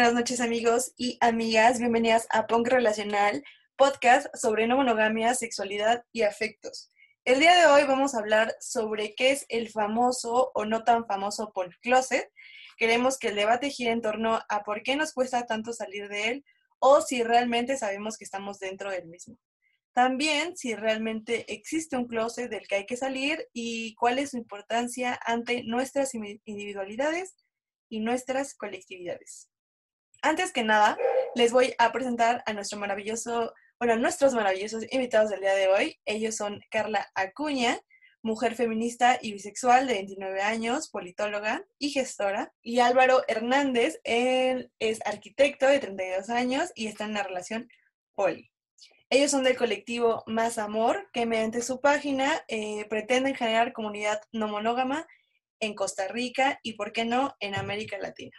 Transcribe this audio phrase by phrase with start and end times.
[0.00, 1.78] buenas noches amigos y amigas.
[1.78, 3.44] Bienvenidas a Punk Relacional,
[3.76, 6.90] podcast sobre no monogamia, sexualidad y afectos.
[7.26, 11.04] El día de hoy vamos a hablar sobre qué es el famoso o no tan
[11.04, 12.32] famoso Paul Closet.
[12.78, 16.30] Queremos que el debate gire en torno a por qué nos cuesta tanto salir de
[16.30, 16.44] él
[16.78, 19.36] o si realmente sabemos que estamos dentro del mismo.
[19.92, 24.38] También si realmente existe un closet del que hay que salir y cuál es su
[24.38, 27.34] importancia ante nuestras individualidades
[27.90, 29.49] y nuestras colectividades.
[30.22, 30.98] Antes que nada,
[31.34, 36.00] les voy a presentar a nuestro maravilloso, bueno, nuestros maravillosos invitados del día de hoy.
[36.04, 37.78] Ellos son Carla Acuña,
[38.22, 45.00] mujer feminista y bisexual de 29 años, politóloga y gestora, y Álvaro Hernández, él es
[45.06, 47.68] arquitecto de 32 años y está en la relación
[48.14, 48.50] poli.
[49.08, 54.48] Ellos son del colectivo Más Amor, que mediante su página eh, pretenden generar comunidad no
[54.48, 55.06] monógama
[55.60, 58.36] en Costa Rica y, por qué no, en América Latina.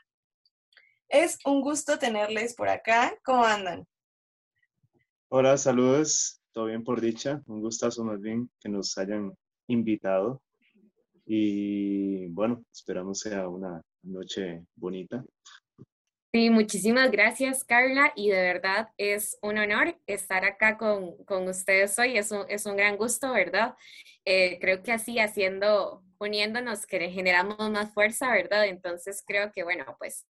[1.11, 3.13] Es un gusto tenerles por acá.
[3.25, 3.85] ¿Cómo andan?
[5.27, 6.41] Hola, saludos.
[6.53, 7.41] Todo bien por dicha.
[7.47, 9.33] Un gustazo más bien que nos hayan
[9.67, 10.41] invitado.
[11.25, 15.21] Y bueno, esperamos sea una noche bonita.
[16.33, 21.99] Sí, muchísimas gracias, Carla, y de verdad es un honor estar acá con, con ustedes
[21.99, 22.17] hoy.
[22.17, 23.75] Es un, es un gran gusto, ¿verdad?
[24.23, 28.65] Eh, creo que así, haciendo, uniéndonos, que generamos más fuerza, ¿verdad?
[28.67, 30.25] Entonces creo que, bueno, pues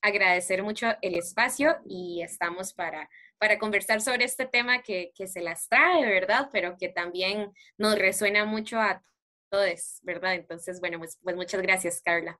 [0.00, 5.40] agradecer mucho el espacio y estamos para, para conversar sobre este tema que, que se
[5.40, 6.48] las trae, ¿verdad?
[6.52, 9.02] Pero que también nos resuena mucho a
[9.50, 10.34] todos, ¿verdad?
[10.34, 12.38] Entonces, bueno, pues, pues muchas gracias, Carla.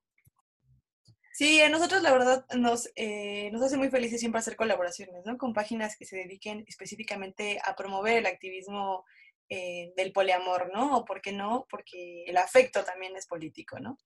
[1.38, 5.38] Sí, a nosotros la verdad nos, eh, nos hace muy felices siempre hacer colaboraciones, ¿no?
[5.38, 9.04] Con páginas que se dediquen específicamente a promover el activismo
[9.50, 10.98] eh, del poliamor, ¿no?
[10.98, 13.98] O por qué no, porque el afecto también es político, ¿no?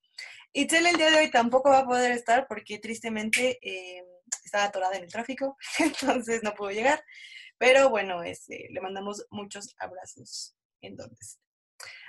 [0.53, 4.05] Itzel el día de hoy tampoco va a poder estar porque tristemente eh,
[4.44, 7.05] estaba atorada en el tráfico, entonces no pudo llegar.
[7.59, 11.17] Pero bueno, este, le mandamos muchos abrazos en donde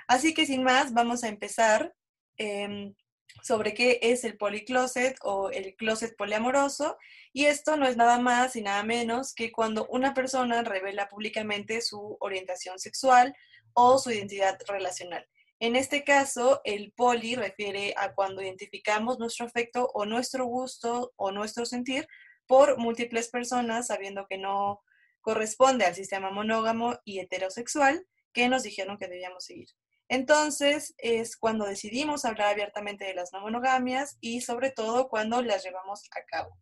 [0.06, 1.94] Así que sin más, vamos a empezar
[2.36, 2.94] em,
[3.42, 6.96] sobre qué es el policloset o el closet poliamoroso.
[7.32, 11.80] Y esto no es nada más y nada menos que cuando una persona revela públicamente
[11.80, 13.34] su orientación sexual
[13.74, 15.26] o su identidad relacional.
[15.60, 21.30] En este caso, el poli refiere a cuando identificamos nuestro afecto o nuestro gusto o
[21.30, 22.06] nuestro sentir
[22.46, 24.82] por múltiples personas, sabiendo que no
[25.20, 29.68] corresponde al sistema monógamo y heterosexual que nos dijeron que debíamos seguir.
[30.08, 35.64] Entonces es cuando decidimos hablar abiertamente de las no monogamias y sobre todo cuando las
[35.64, 36.58] llevamos a cabo.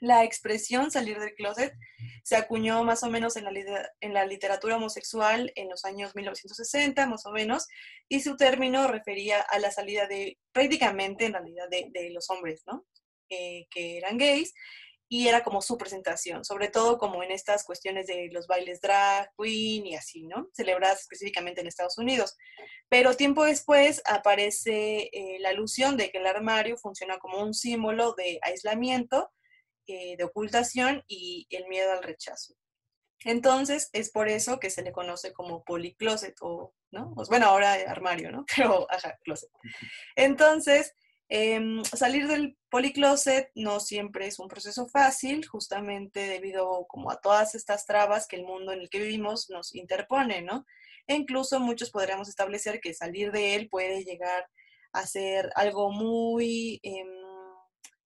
[0.00, 1.72] La expresión salir del closet
[2.24, 3.44] se acuñó más o menos en
[4.12, 7.68] la, literatura homosexual en los años 1960, más o menos,
[8.08, 12.64] y su término refería a la salida de, prácticamente en realidad, de, de los hombres,
[12.66, 12.84] ¿no?
[13.30, 14.52] Eh, que eran gays,
[15.08, 19.30] y era como su presentación, sobre todo como en estas cuestiones de los bailes drag
[19.36, 20.48] queen y así, ¿no?
[20.52, 22.36] Celebradas específicamente en Estados Unidos.
[22.88, 28.14] Pero tiempo después aparece eh, la alusión de que el armario funciona como un símbolo
[28.14, 29.30] de aislamiento,
[29.86, 32.54] eh, de ocultación y el miedo al rechazo.
[33.24, 37.12] Entonces, es por eso que se le conoce como policloset o, ¿no?
[37.14, 38.44] Pues bueno, ahora armario, ¿no?
[38.56, 39.50] Pero, ajá, closet.
[40.16, 40.94] Entonces,
[41.28, 47.54] Em, salir del policloset no siempre es un proceso fácil, justamente debido como a todas
[47.54, 50.66] estas trabas que el mundo en el que vivimos nos interpone, ¿no?
[51.06, 54.46] E incluso muchos podríamos establecer que salir de él puede llegar
[54.92, 57.08] a ser algo muy, em,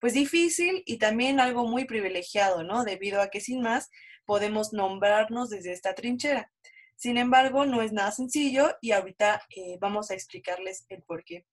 [0.01, 2.85] pues difícil y también algo muy privilegiado, ¿no?
[2.85, 3.91] Debido a que sin más
[4.27, 6.51] podemos nombrarnos desde esta trinchera.
[6.97, 11.47] Sin embargo, no es nada sencillo y ahorita eh, vamos a explicarles el por qué.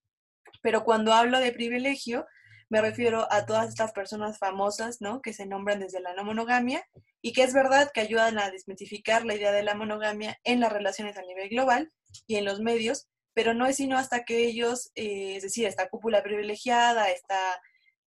[0.66, 2.26] Pero cuando hablo de privilegio,
[2.70, 5.22] me refiero a todas estas personas famosas, ¿no?
[5.22, 6.84] Que se nombran desde la no monogamia
[7.22, 10.73] y que es verdad que ayudan a desmitificar la idea de la monogamia en las
[10.73, 11.91] relaciones a nivel global
[12.26, 15.88] y en los medios, pero no es sino hasta que ellos, eh, es decir, esta
[15.88, 17.38] cúpula privilegiada, esta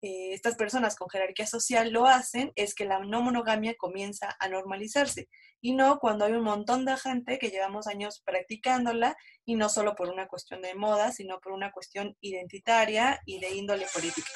[0.03, 4.49] eh, estas personas con jerarquía social lo hacen, es que la no monogamia comienza a
[4.49, 5.29] normalizarse.
[5.61, 9.17] Y no cuando hay un montón de gente que llevamos años practicándola
[9.47, 13.55] y no solo por una cuestión de moda, sino por una cuestión identitaria y de
[13.55, 14.31] índole política.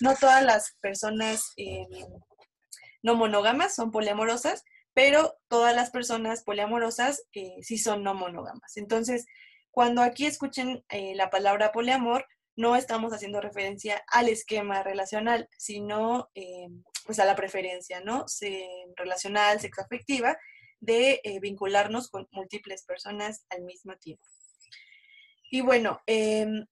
[0.00, 1.86] No todas las personas eh,
[3.02, 4.62] no monógamas son poliamorosas,
[4.92, 8.76] pero todas las personas poliamorosas eh, sí son no monógamas.
[8.76, 9.24] Entonces,
[9.70, 12.26] cuando aquí escuchen la palabra poliamor,
[12.58, 16.66] no estamos haciendo referencia al esquema relacional, sino eh,
[17.06, 18.26] pues a la preferencia, ¿no?
[18.26, 20.36] Se, relacional, sexoafectiva,
[20.80, 24.24] de eh, vincularnos con múltiples personas al mismo tiempo.
[25.52, 26.66] Y bueno, em,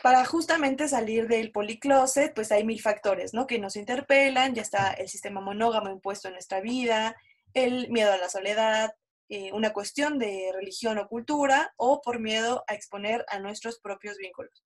[0.00, 3.48] para justamente salir del policloset, pues hay mil factores, ¿no?
[3.48, 7.16] Que nos interpelan, ya está el sistema monógamo impuesto en nuestra vida,
[7.52, 8.94] el miedo a la soledad,
[9.28, 14.18] eh, una cuestión de religión o cultura, o por miedo a exponer a nuestros propios
[14.18, 14.62] vínculos.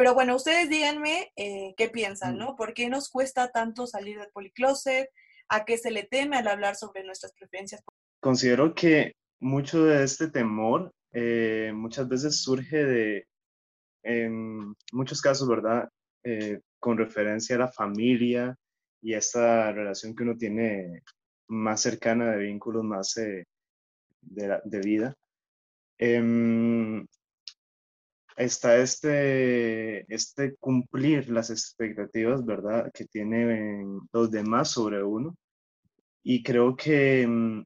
[0.00, 2.56] Pero bueno, ustedes díganme eh, qué piensan, ¿no?
[2.56, 5.10] ¿Por qué nos cuesta tanto salir del policloset?
[5.50, 7.82] ¿A qué se le teme al hablar sobre nuestras preferencias?
[8.18, 13.26] Considero que mucho de este temor eh, muchas veces surge de,
[14.02, 15.86] en muchos casos, ¿verdad?
[16.24, 18.56] Eh, con referencia a la familia
[19.02, 21.02] y a esta relación que uno tiene
[21.48, 23.44] más cercana de vínculos más de,
[24.22, 25.14] de, vida.
[25.98, 27.06] Em,
[28.36, 35.36] está este, este cumplir las expectativas, ¿verdad?, que tienen los demás sobre uno.
[36.22, 37.64] Y creo que mm,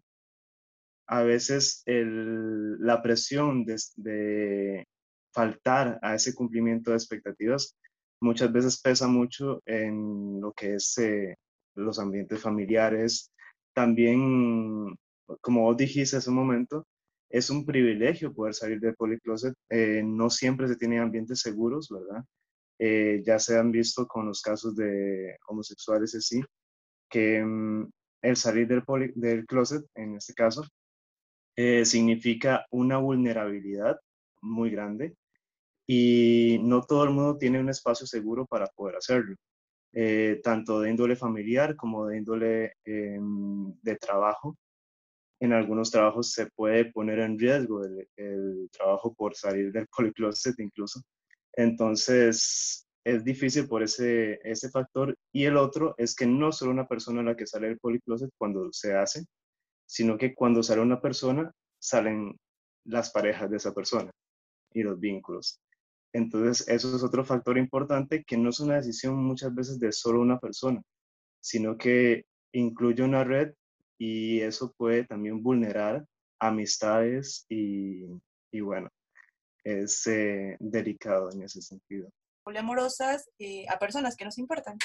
[1.06, 4.87] a veces la presión de,
[5.32, 7.76] faltar a ese cumplimiento de expectativas
[8.20, 11.37] muchas veces pesa mucho en lo que es eh,
[11.75, 13.32] los ambientes familiares.
[13.75, 14.96] También,
[15.40, 16.87] como vos dijiste hace un momento,
[17.29, 19.55] es un privilegio poder salir del policloset.
[19.69, 22.25] Eh, no siempre se tienen ambientes seguros, ¿verdad?
[22.79, 26.41] Eh, ya se han visto con los casos de homosexuales así,
[27.09, 27.91] que mm,
[28.23, 28.85] el salir del,
[29.17, 30.65] del closet, en este caso,
[31.56, 33.99] eh, significa una vulnerabilidad
[34.43, 35.17] muy grande
[35.87, 39.37] y no todo el mundo tiene un espacio seguro para poder hacerlo,
[40.43, 44.56] tanto de índole familiar como de índole em, de trabajo
[45.44, 51.00] en algunos trabajos se puede poner en riesgo el, trabajo por salir del policloset incluso.
[51.52, 55.17] Entonces, es difícil por ese, ese factor.
[55.32, 58.69] Y el otro es que no solo una persona la que sale del policloset cuando
[58.73, 59.25] se hace,
[59.87, 62.37] sino que cuando sale una persona, salen
[62.85, 64.11] las parejas de esa persona
[64.73, 65.61] y los vínculos.
[66.12, 70.20] Entonces, eso es otro factor importante que no es una decisión muchas veces de solo
[70.20, 70.81] una persona,
[71.40, 73.52] sino que incluye una red
[73.99, 76.05] y eso puede también vulnerar
[76.41, 78.05] amistades y,
[78.50, 78.91] y bueno,
[79.64, 82.11] es eh, delicado en ese sentido.
[82.44, 84.76] Poliamorosas eh, a personas que nos importan.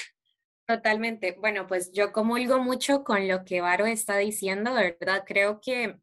[0.66, 1.36] Totalmente.
[1.38, 5.24] Bueno, pues yo comulgo mucho con lo que Varo está diciendo, ¿verdad?
[5.26, 6.00] Creo que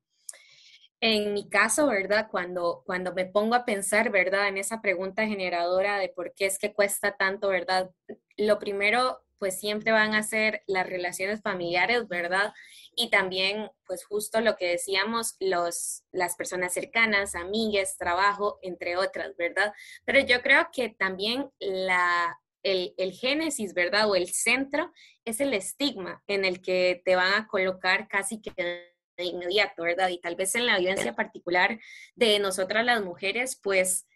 [0.99, 2.27] en mi caso, ¿verdad?
[2.29, 4.47] Cuando, cuando me pongo a pensar, ¿verdad?
[4.47, 7.91] En esa pregunta generadora de por qué es que cuesta tanto, ¿verdad?
[8.35, 12.53] Lo primero, pues siempre van a ser las relaciones familiares, ¿verdad?
[12.97, 19.37] y también, pues justo lo que decíamos, los, las personas cercanas, amigues, trabajo, entre otras,
[19.37, 19.71] ¿verdad?
[20.03, 24.09] Pero yo creo que también la, el, el, génesis, ¿verdad?
[24.09, 24.91] O el centro
[25.25, 30.09] es el estigma en el que te van a colocar casi que de inmediato, ¿verdad?
[30.09, 31.79] Y tal vez en la vivencia particular
[32.15, 34.07] de nosotras las mujeres, pues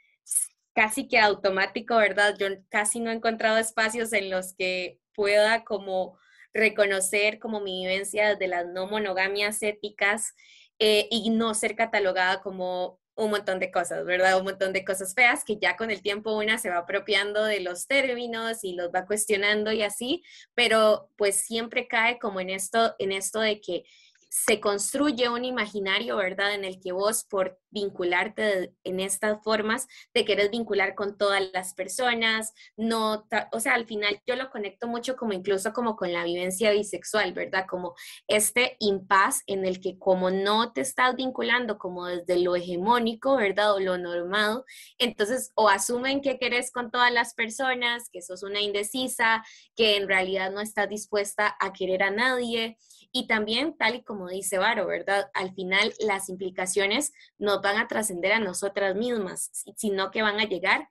[0.73, 2.35] casi que automático, ¿verdad?
[2.39, 6.17] Yo casi no he encontrado espacios en los que pueda como
[6.53, 10.33] reconocer como mi vivencia de las no monogamias éticas
[10.79, 14.37] eh, y no ser catalogada como un montón de cosas, ¿verdad?
[14.37, 17.59] Un montón de cosas feas que ya con el tiempo una se va apropiando de
[17.59, 20.23] los términos y los va cuestionando y así,
[20.55, 23.83] pero pues siempre cae como en esto, en esto de que
[24.31, 26.53] se construye un imaginario, ¿verdad?
[26.55, 31.73] En el que vos, por vincularte en estas formas, te quieres vincular con todas las
[31.73, 36.23] personas, no, o sea, al final yo lo conecto mucho como incluso como con la
[36.23, 37.65] vivencia bisexual, ¿verdad?
[37.69, 37.93] Como
[38.27, 43.73] este impas en el que como no te estás vinculando como desde lo hegemónico, ¿verdad?
[43.73, 44.63] O lo normado,
[44.97, 49.43] entonces o asumen que querés con todas las personas, que sos una indecisa,
[49.75, 52.77] que en realidad no estás dispuesta a querer a nadie.
[53.13, 55.29] Y también, tal y como dice Varo, ¿verdad?
[55.33, 60.45] Al final las implicaciones no van a trascender a nosotras mismas, sino que van a
[60.45, 60.89] llegar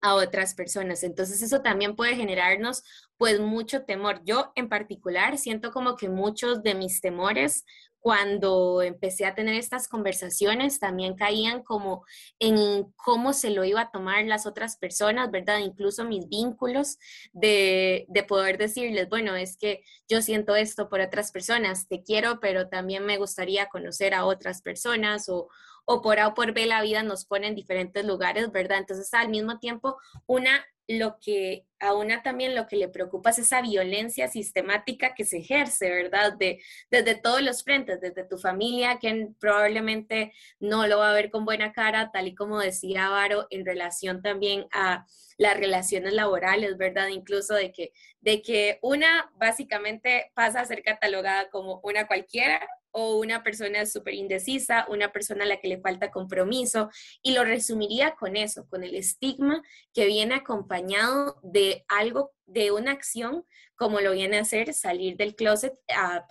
[0.00, 1.02] a otras personas.
[1.02, 2.82] Entonces eso también puede generarnos
[3.16, 4.22] pues mucho temor.
[4.24, 7.64] Yo en particular siento como que muchos de mis temores
[8.00, 12.04] cuando empecé a tener estas conversaciones también caían como
[12.38, 15.58] en cómo se lo iba a tomar las otras personas, ¿verdad?
[15.58, 16.98] Incluso mis vínculos
[17.32, 22.40] de, de, poder decirles, bueno, es que yo siento esto por otras personas, te quiero,
[22.40, 25.48] pero también me gustaría conocer a otras personas o,
[25.84, 28.78] o por A o por B la vida nos pone en diferentes lugares, ¿verdad?
[28.78, 33.38] Entonces al mismo tiempo una lo que a una también lo que le preocupa es
[33.38, 36.34] esa violencia sistemática que se ejerce, ¿verdad?
[36.36, 41.30] De, desde todos los frentes, desde tu familia, que probablemente no lo va a ver
[41.30, 45.06] con buena cara, tal y como decía Varo, en relación también a
[45.38, 47.06] las relaciones laborales, ¿verdad?
[47.08, 52.60] Incluso de que, de que una básicamente pasa a ser catalogada como una cualquiera
[52.92, 56.90] o una persona súper indecisa, una persona a la que le falta compromiso,
[57.22, 62.92] y lo resumiría con eso, con el estigma que viene acompañado de algo, de una
[62.92, 63.44] acción
[63.80, 65.72] como lo viene a hacer salir del closet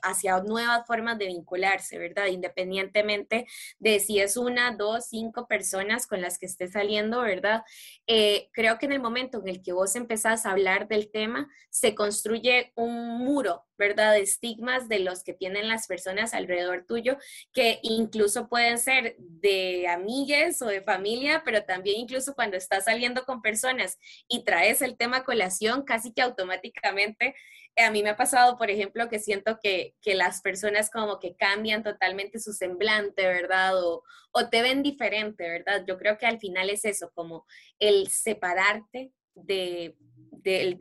[0.03, 2.27] hacia nuevas formas de vincularse, ¿verdad?
[2.27, 3.47] Independientemente
[3.79, 7.63] de si es una, dos, cinco personas con las que esté saliendo, ¿verdad?
[8.05, 11.49] Eh, creo que en el momento en el que vos empezás a hablar del tema,
[11.71, 14.13] se construye un muro, ¿verdad?
[14.13, 17.17] De estigmas de los que tienen las personas alrededor tuyo,
[17.51, 23.23] que incluso pueden ser de amigues o de familia, pero también incluso cuando estás saliendo
[23.25, 23.97] con personas
[24.27, 27.35] y traes el tema colación, casi que automáticamente
[27.75, 31.35] eh, a mí me ha pasado, por ejemplo, que siento que, las personas como que
[31.35, 33.73] cambian totalmente su semblante, ¿verdad?
[33.81, 34.03] O,
[34.51, 35.83] te ven diferente, ¿verdad?
[35.87, 37.45] Yo creo que al final es eso, como
[37.79, 39.95] el separarte de,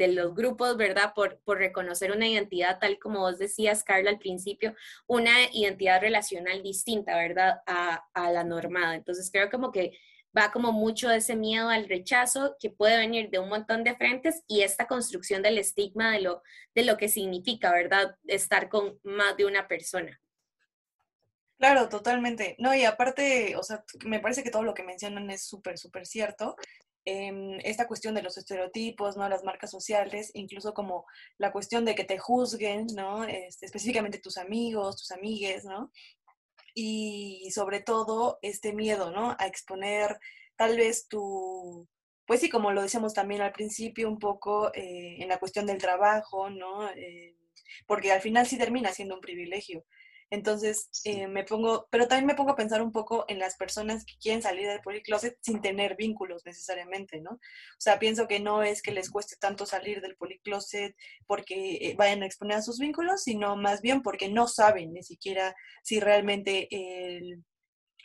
[0.09, 1.13] los grupos, ¿verdad?
[1.15, 4.75] Por, por, reconocer una identidad, tal como vos decías, Carla, al principio,
[5.07, 7.61] una identidad relacional distinta, ¿verdad?
[7.67, 8.95] A, a la normada.
[8.97, 9.93] Entonces creo como que
[10.39, 14.43] va como mucho ese miedo al rechazo que puede venir de un montón de frentes
[14.47, 16.43] y esta construcción del estigma de lo,
[16.75, 18.17] de lo que significa, ¿verdad?
[18.27, 20.21] Estar con más de una persona.
[21.59, 22.55] Claro, totalmente.
[22.59, 26.07] No, y aparte, o sea, me parece que todo lo que mencionan es súper, súper
[26.07, 26.55] cierto.
[27.05, 29.29] Em, esta cuestión de los estereotipos, ¿no?
[29.29, 31.07] Las marcas sociales, incluso como
[31.39, 33.25] la cuestión de que te juzguen, ¿no?
[33.25, 35.91] Este, específicamente tus amigos, tus amigues, ¿no?
[36.81, 39.37] Y sobre todo este miedo, ¿no?
[39.41, 40.19] A exponer
[40.55, 41.89] tal vez tu,
[42.25, 45.79] pues sí, como lo decíamos también al principio, un poco eh, en la cuestión del
[45.79, 46.89] trabajo, ¿no?
[46.91, 47.35] Eh,
[47.87, 49.85] porque al final sí termina siendo un privilegio.
[50.31, 54.05] Entonces, eh, me pongo, pero también me pongo a pensar un poco en las personas
[54.05, 57.31] que quieren salir del policloset sin tener vínculos necesariamente, ¿no?
[57.33, 60.95] O sea, pienso que no es que les cueste tanto salir del policloset
[61.27, 65.03] porque eh, vayan a exponer a sus vínculos, sino más bien porque no saben ni
[65.03, 66.69] siquiera si realmente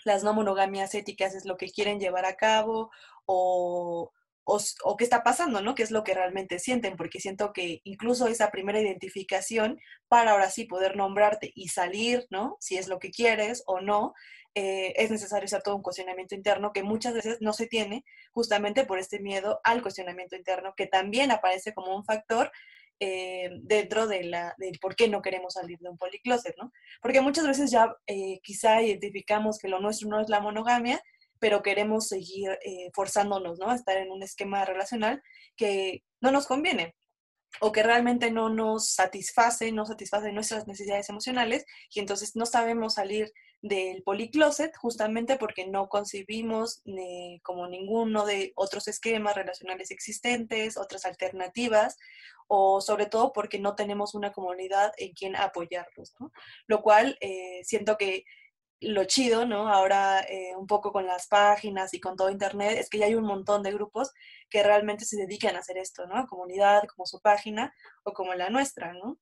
[0.06, 2.90] las no monogamias éticas es lo que quieren llevar a cabo
[3.26, 4.12] o
[4.46, 5.76] o, qué está pasando, ¿no?
[5.76, 6.98] ¿Qué es lo que realmente sienten?
[6.98, 12.58] Porque siento que incluso esa primera identificación para ahora sí poder nombrarte y salir, ¿no?
[12.60, 14.14] Si es lo que quieres o no,
[14.56, 18.86] eh, es necesario hacer todo un cuestionamiento interno que muchas veces no se tiene justamente
[18.86, 22.52] por este miedo al cuestionamiento interno, que también aparece como un factor
[23.00, 26.72] eh, dentro de la, del por qué no queremos salir de un policloset, ¿no?
[27.02, 31.02] Porque muchas veces ya eh, quizá identificamos que lo nuestro no es la monogamia
[31.44, 33.70] pero queremos seguir eh, forzándonos, ¿no?
[33.70, 35.22] A estar en un esquema relacional
[35.58, 36.96] que no nos conviene
[37.60, 42.94] o que realmente no nos satisface, no satisface nuestras necesidades emocionales y entonces no sabemos
[42.94, 46.82] salir del policloset justamente porque no concibimos
[47.42, 51.98] como ninguno de otros esquemas relacionales existentes, otras alternativas
[52.48, 56.32] o sobre todo porque no tenemos una comunidad en quien apoyarlos, ¿no?
[56.68, 58.24] Lo cual eh, siento que
[58.84, 59.68] lo chido, ¿no?
[59.68, 63.16] Ahora eh, un poco con las páginas y con todo Internet, es que ya hay
[63.16, 64.12] un montón de grupos
[64.50, 66.28] que realmente se dedican a hacer esto, ¿no?
[66.28, 67.74] Comunidad, como su página
[68.04, 69.18] o como la nuestra, ¿no?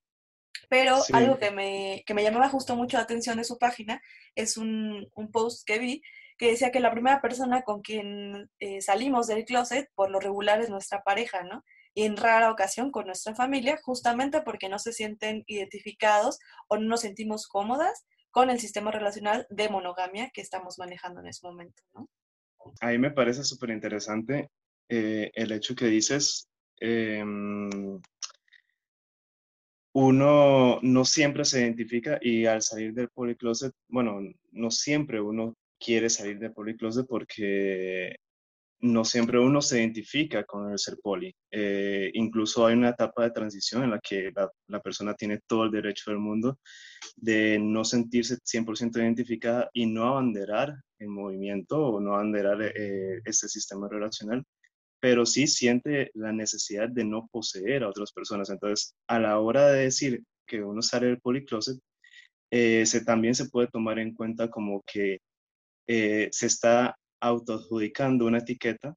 [0.69, 4.01] Pero algo que me, que me llamaba justo mucho la atención de su página
[4.35, 6.01] es un, un post que vi
[6.41, 10.59] que decía que la primera persona con quien eh, salimos del closet por lo regular
[10.59, 11.63] es nuestra pareja, ¿no?
[11.93, 16.87] Y en rara ocasión con nuestra familia, justamente porque no se sienten identificados o no
[16.87, 21.83] nos sentimos cómodas con el sistema relacional de monogamia que estamos manejando en ese momento.
[21.93, 22.09] ¿no?
[22.79, 24.49] A mí me parece súper interesante
[24.89, 26.47] eh, el hecho que dices,
[26.79, 27.99] em,
[29.93, 34.19] uno no siempre se identifica y al salir del policloset, bueno,
[34.51, 38.15] no siempre uno quiere salir del policloset porque
[38.81, 41.33] no siempre uno se identifica con el ser poli.
[41.51, 44.31] Eh, incluso hay una etapa de transición en la que
[44.67, 46.59] la, persona tiene todo el derecho del mundo
[47.15, 53.47] de no sentirse 100% identificada y no abanderar el movimiento o no abanderar eh, este
[53.47, 54.43] sistema relacional,
[54.99, 58.49] pero sí siente la necesidad de no poseer a otras personas.
[58.49, 61.79] Entonces, a la hora de decir que uno sale del policloset,
[62.51, 65.19] eh, se, también se puede tomar en cuenta como que
[65.87, 68.95] se está autoadjudicando una etiqueta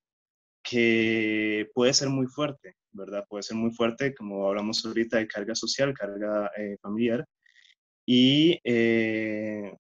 [0.65, 3.25] que puede ser muy fuerte, ¿verdad?
[3.29, 7.25] Puede ser muy fuerte, como hablamos ahorita, de carga social, carga eh, familiar,
[8.07, 9.73] y eh,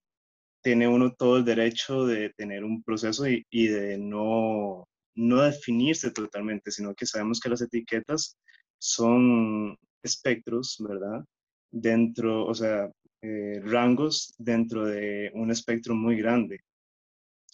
[0.63, 6.71] tiene uno todo el derecho de tener un proceso y, de no, no definirse totalmente,
[6.71, 8.37] sino que sabemos que las etiquetas
[8.79, 11.25] son espectros, ¿verdad?
[11.71, 12.91] Dentro, o sea,
[13.23, 16.61] eh, rangos dentro de un espectro muy grande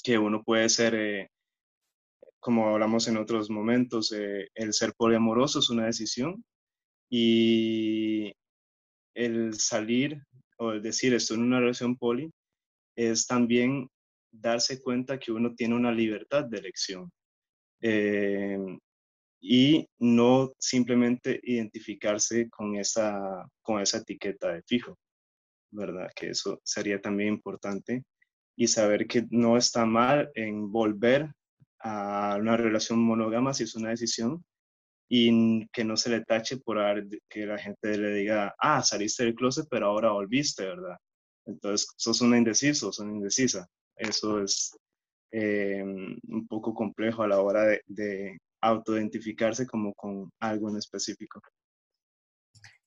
[0.03, 1.31] que uno puede ser, eh,
[2.41, 6.45] como hablamos en otros momentos, eh, el ser poliamoroso es una decisión
[7.11, 8.33] y
[9.15, 10.23] el salir
[10.59, 12.31] o el decir estoy en una relación poli,
[12.97, 13.89] es también
[14.33, 17.11] darse cuenta que uno tiene una libertad de elección.
[17.83, 18.59] Eh,
[19.41, 24.99] y no simplemente identificarse con esa, con esa etiqueta de fijo,
[25.71, 26.11] ¿verdad?
[26.15, 28.05] Que eso sería también importante
[28.61, 31.33] y saber que no está mal en volver
[31.79, 34.45] a una relación monógama si es una decisión
[35.09, 36.77] y que no se le tache por
[37.31, 40.99] que la gente le diga, ah, saliste del closet, pero ahora volviste, ¿verdad?
[41.47, 43.67] Entonces, sos una indecisa, sos una indecisa.
[43.97, 44.77] Eso es
[45.33, 51.41] eh, un poco complejo a la hora de, de autoidentificarse como con algo en específico.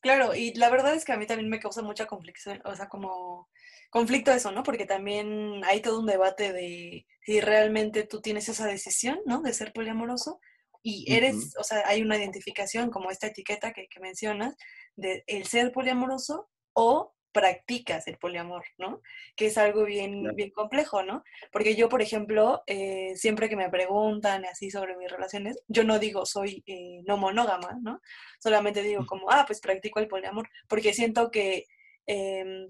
[0.03, 2.89] Claro, y la verdad es que a mí también me causa mucha conflicto, o sea,
[2.89, 3.49] como
[3.89, 4.61] conflicto eso, ¿no?
[4.61, 9.41] Porque también hay todo un debate de si realmente tú tienes esa decisión, ¿no?
[9.41, 10.41] De ser poliamoroso
[10.81, 14.57] y eres, o sea, hay una identificación como esta etiqueta que, que mencionas
[14.97, 19.01] de el ser poliamoroso o practicas el poliamor, ¿no?
[19.35, 21.23] Que es algo bien, bien complejo, ¿no?
[21.51, 25.99] Porque yo, por ejemplo, eh, siempre que me preguntan así sobre mis relaciones, yo no
[25.99, 27.99] digo soy eh, no monógama, ¿no?
[28.39, 31.65] Solamente digo como, ah, pues practico el poliamor, porque siento que
[32.05, 32.67] em,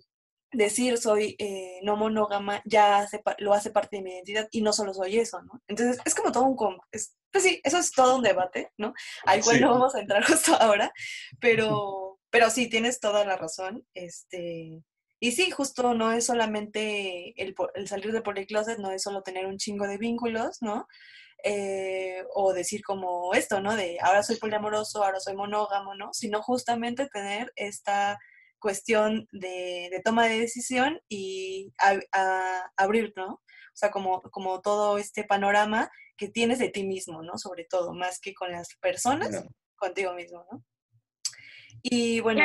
[0.53, 3.07] decir soy eh, no monógama ya
[3.39, 5.61] lo hace parte de mi identidad y no solo soy eso, ¿no?
[5.67, 6.77] Entonces es como todo un...
[6.91, 8.93] Es, pues sí, eso es todo un debate, ¿no?
[9.25, 10.93] Al cual no vamos a entrar justo ahora,
[11.39, 13.85] pero pero sí, tienes toda la razón.
[13.93, 14.83] Este,
[15.19, 19.59] y sí, justo no es solamente el, salir de policloset, no es solo tener un
[19.59, 20.87] chingo de vínculos, ¿no?
[21.43, 23.75] Eh, o decir como esto, ¿no?
[23.75, 26.09] De ahora soy poliamoroso, ahora soy monógamo, ¿no?
[26.11, 28.17] Sino justamente tener esta
[28.57, 31.71] cuestión de, toma de decisión y
[32.75, 33.33] abrir, ¿no?
[33.33, 37.37] O sea, como, como todo este panorama que tienes de ti mismo, ¿no?
[37.37, 40.63] Sobre todo, más que con las personas, contigo mismo, ¿no?
[41.83, 42.41] Y bueno.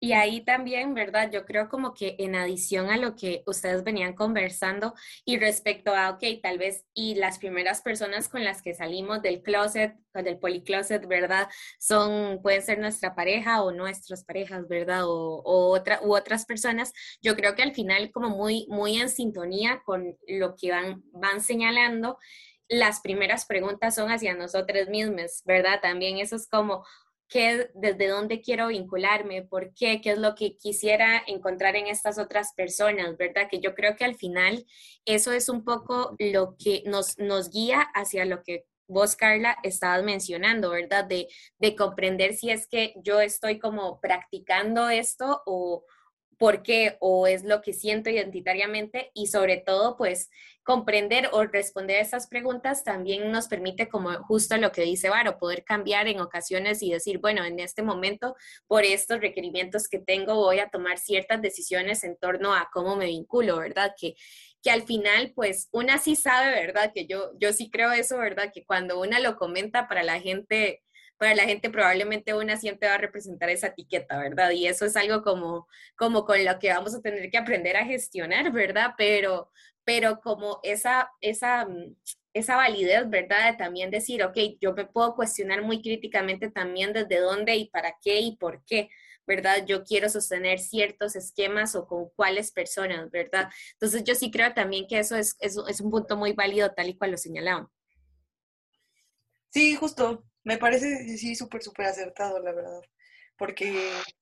[0.00, 1.28] Y ahí también, ¿verdad?
[1.32, 4.94] Yo creo como que en adición a lo que ustedes venían conversando
[5.24, 9.42] y respecto a, ok, tal vez, y las primeras personas con las que salimos del
[9.42, 11.48] closet, del policloset, ¿verdad?
[11.80, 15.02] Son, pueden ser nuestra pareja o nuestras parejas, ¿verdad?
[15.04, 16.92] O, otra, u otras personas.
[17.20, 21.40] Yo creo que al final como muy, muy en sintonía con lo que van, van
[21.40, 22.18] señalando,
[22.68, 25.80] las primeras preguntas son hacia nosotros mismos, ¿verdad?
[25.80, 26.84] También eso es como,
[27.28, 32.18] qué, desde dónde quiero vincularme, por qué, qué es lo que quisiera encontrar en estas
[32.18, 33.48] otras personas, ¿verdad?
[33.50, 34.64] Que yo creo que al final
[35.04, 40.02] eso es un poco lo que nos, nos guía hacia lo que vos, Carla, estabas
[40.02, 41.04] mencionando, ¿verdad?
[41.04, 45.84] De, de comprender si es que yo estoy como practicando esto o,
[46.38, 50.30] por qué o es lo que siento identitariamente y sobre todo pues
[50.62, 55.38] comprender o responder a estas preguntas también nos permite como justo lo que dice Varo,
[55.38, 60.34] poder cambiar en ocasiones y decir, bueno, en este momento por estos requerimientos que tengo
[60.34, 63.94] voy a tomar ciertas decisiones en torno a cómo me vinculo, ¿verdad?
[63.98, 64.14] Que,
[64.62, 66.92] que al final pues una sí sabe, ¿verdad?
[66.94, 68.50] Que yo, yo sí creo eso, ¿verdad?
[68.54, 70.82] Que cuando una lo comenta para la gente
[71.18, 74.50] para la gente probablemente una siempre va a representar esa etiqueta, ¿verdad?
[74.52, 77.84] Y eso es algo como, como con lo que vamos a tener que aprender a
[77.84, 78.94] gestionar, ¿verdad?
[78.96, 79.50] Pero,
[79.84, 81.96] pero como esa, esa, mm,
[82.34, 83.50] esa validez, ¿verdad?
[83.50, 87.96] De también decir, ok, yo me puedo cuestionar muy críticamente también desde dónde y para
[88.00, 88.88] qué y por qué,
[89.26, 89.66] ¿verdad?
[89.66, 93.50] Yo quiero sostener ciertos esquemas o con cuáles personas, ¿verdad?
[93.72, 96.88] Entonces yo sí creo también que eso es, es, es un punto muy válido tal
[96.88, 97.68] y cual lo señalaban.
[99.50, 100.27] Sí, justo.
[100.44, 102.80] Me parece, sí, súper, súper acertado, la verdad.
[103.36, 103.66] Porque,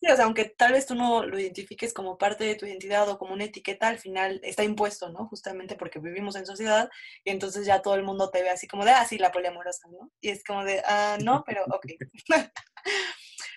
[0.00, 3.08] sí, o sea, aunque tal vez tú no lo identifiques como parte de tu identidad
[3.08, 5.26] o como una etiqueta, al final está impuesto, ¿no?
[5.28, 6.90] Justamente porque vivimos en sociedad
[7.24, 9.88] y entonces ya todo el mundo te ve así como de, ah, sí, la poliamorosa,
[9.88, 10.10] ¿no?
[10.20, 11.86] Y es como de, ah, no, pero ok.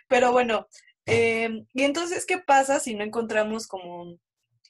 [0.07, 0.67] pero bueno,
[1.05, 4.17] em, y entonces, ¿qué pasa si no encontramos como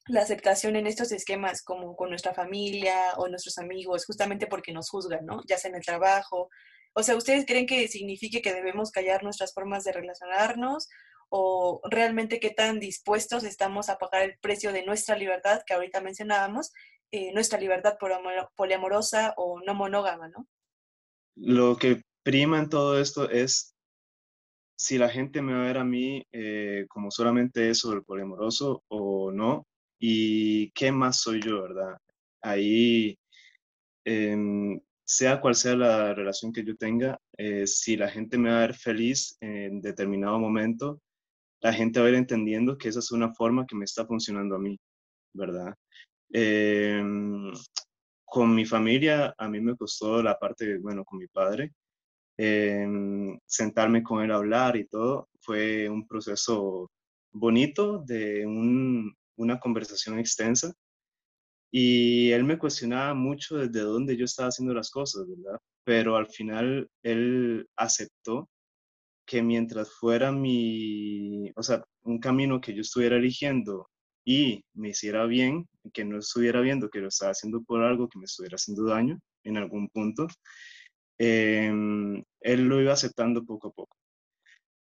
[0.07, 4.89] la aceptación en estos esquemas como con nuestra familia o nuestros amigos, justamente porque nos
[4.89, 5.41] juzgan, ¿no?
[5.47, 6.49] Ya sea en el trabajo,
[6.93, 10.89] o sea, ¿ustedes creen que signifique que debemos callar nuestras formas de relacionarnos?
[11.29, 16.01] ¿O realmente qué tan dispuestos estamos a pagar el precio de nuestra libertad, que ahorita
[16.01, 16.71] mencionábamos,
[17.11, 17.97] eh, nuestra libertad
[18.55, 20.47] poliamorosa o no monógama, ¿no?
[21.35, 23.73] Lo que prima en todo esto es
[24.77, 28.83] si la gente me va a ver a mí eh, como solamente eso, el poliamoroso
[28.87, 29.65] o no,
[29.99, 31.97] y qué más soy yo, ¿verdad?
[32.41, 33.17] Ahí
[34.05, 38.57] em, sea cual sea la relación que yo tenga, eh, si la gente me va
[38.57, 41.01] a ver feliz en determinado momento,
[41.61, 44.55] la gente va a ir entendiendo que esa es una forma que me está funcionando
[44.55, 44.79] a mí,
[45.33, 45.73] ¿verdad?
[46.31, 47.51] Em,
[48.23, 51.73] con mi familia, a mí me costó la parte, bueno, con mi padre,
[52.37, 56.91] em, sentarme con él a hablar y todo, fue un proceso
[57.31, 60.71] bonito de un, una conversación extensa
[61.71, 65.59] y él me cuestionaba mucho desde dónde yo estaba haciendo las cosas, ¿verdad?
[65.83, 68.49] Pero al final él aceptó
[69.25, 73.87] que mientras fuera mi, o sea, un camino que yo estuviera eligiendo
[74.25, 78.19] y me hiciera bien, que no estuviera viendo que lo estaba haciendo por algo que
[78.19, 80.27] me estuviera haciendo daño en algún punto,
[81.19, 83.95] em, él lo iba aceptando poco a poco.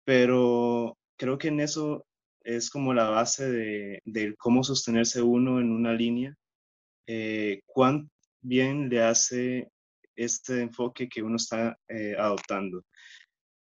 [0.06, 2.06] Pero creo que en eso
[2.44, 6.36] es como la base de, de cómo sostenerse uno en una línea
[7.08, 8.10] eh, cuán
[8.42, 9.72] bien le hace
[10.16, 12.84] este enfoque que uno está eh, adoptando.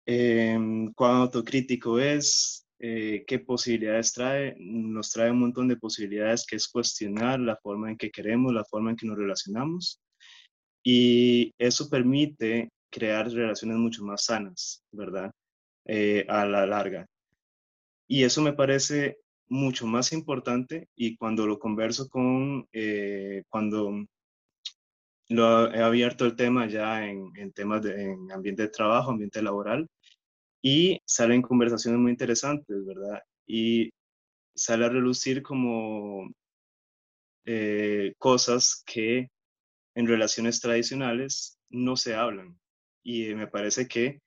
[0.06, 0.58] Eh,
[0.94, 6.68] cuán autocrítico es, eh, qué posibilidades trae, nos trae un montón de posibilidades que es
[6.68, 10.00] cuestionar la forma en que queremos, la forma en que nos relacionamos.
[10.82, 15.30] Y eso permite crear relaciones mucho más sanas, ¿verdad?
[16.28, 17.06] a la larga.
[18.08, 19.18] Y eso me parece
[19.48, 24.06] mucho más importante y cuando lo converso con, eh, cuando
[25.28, 29.88] lo he abierto el tema ya en, temas de en ambiente de trabajo, ambiente laboral,
[30.62, 33.22] y salen conversaciones muy interesantes, ¿verdad?
[33.46, 33.90] Y
[34.54, 36.30] sale a relucir como
[37.46, 39.30] eh, cosas que
[39.94, 42.58] en relaciones tradicionales no se hablan.
[43.02, 44.20] Y me parece que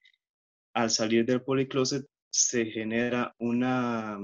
[0.73, 4.19] al salir del policloset se genera una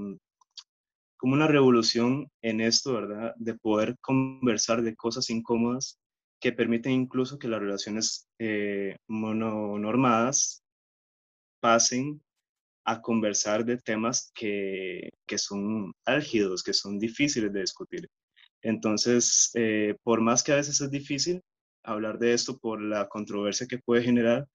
[1.16, 3.34] como una revolución en esto, ¿verdad?
[3.36, 5.98] De poder conversar de cosas incómodas
[6.40, 10.62] que permiten incluso que las relaciones eh, mononormadas
[11.60, 12.20] pasen
[12.84, 18.08] a conversar de temas que, que, son álgidos, que son difíciles de discutir.
[18.62, 21.40] Entonces, eh, por más que a veces es difícil
[21.82, 24.46] hablar de esto por la controversia que puede generar,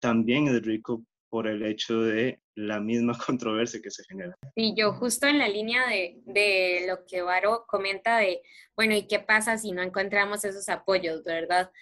[0.00, 4.36] también es rico por el hecho de la misma controversia que se genera.
[4.54, 8.40] Y yo justo en la línea de, de lo que Varo comenta de,
[8.76, 11.72] bueno, ¿y qué pasa si no encontramos esos apoyos, verdad?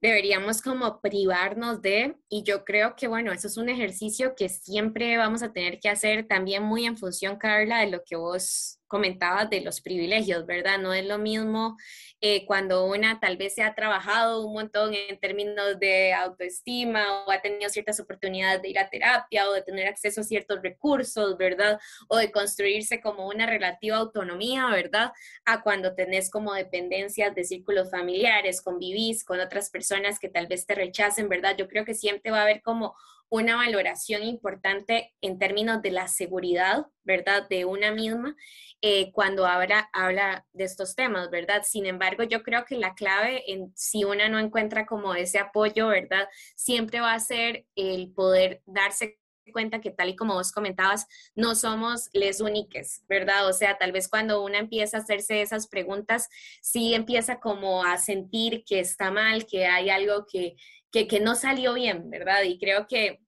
[0.00, 5.16] deberíamos como privarnos de, y yo creo que bueno, eso es un ejercicio que siempre
[5.16, 9.50] vamos a tener que hacer también muy en función, Carla, de lo que vos comentabas
[9.50, 10.78] de los privilegios, ¿verdad?
[10.78, 11.76] No es lo mismo
[12.20, 17.32] eh, cuando una tal vez se ha trabajado un montón en términos de autoestima o
[17.32, 21.36] ha tenido ciertas oportunidades de ir a terapia o de tener acceso a ciertos recursos,
[21.36, 21.80] ¿verdad?
[22.06, 25.10] O de construirse como una relativa autonomía, ¿verdad?
[25.44, 30.66] A cuando tenés como dependencias de círculos familiares, convivís con otras personas que tal vez
[30.66, 31.56] te rechacen, ¿verdad?
[31.58, 32.94] Yo creo que siempre va a haber como
[33.28, 37.48] una valoración importante en términos de la seguridad, ¿verdad?
[37.48, 38.36] De una misma
[38.80, 41.62] eh, cuando habla, habla de estos temas, ¿verdad?
[41.64, 45.88] Sin embargo, yo creo que la clave en si una no encuentra como ese apoyo,
[45.88, 46.28] ¿verdad?
[46.54, 49.18] Siempre va a ser el poder darse
[49.52, 53.48] cuenta que tal y como vos comentabas, no somos les únicas, ¿verdad?
[53.48, 56.28] O sea, tal vez cuando una empieza a hacerse esas preguntas,
[56.62, 60.56] sí empieza como a sentir que está mal, que hay algo que,
[60.90, 62.42] que, que no salió bien, ¿verdad?
[62.44, 63.20] Y creo que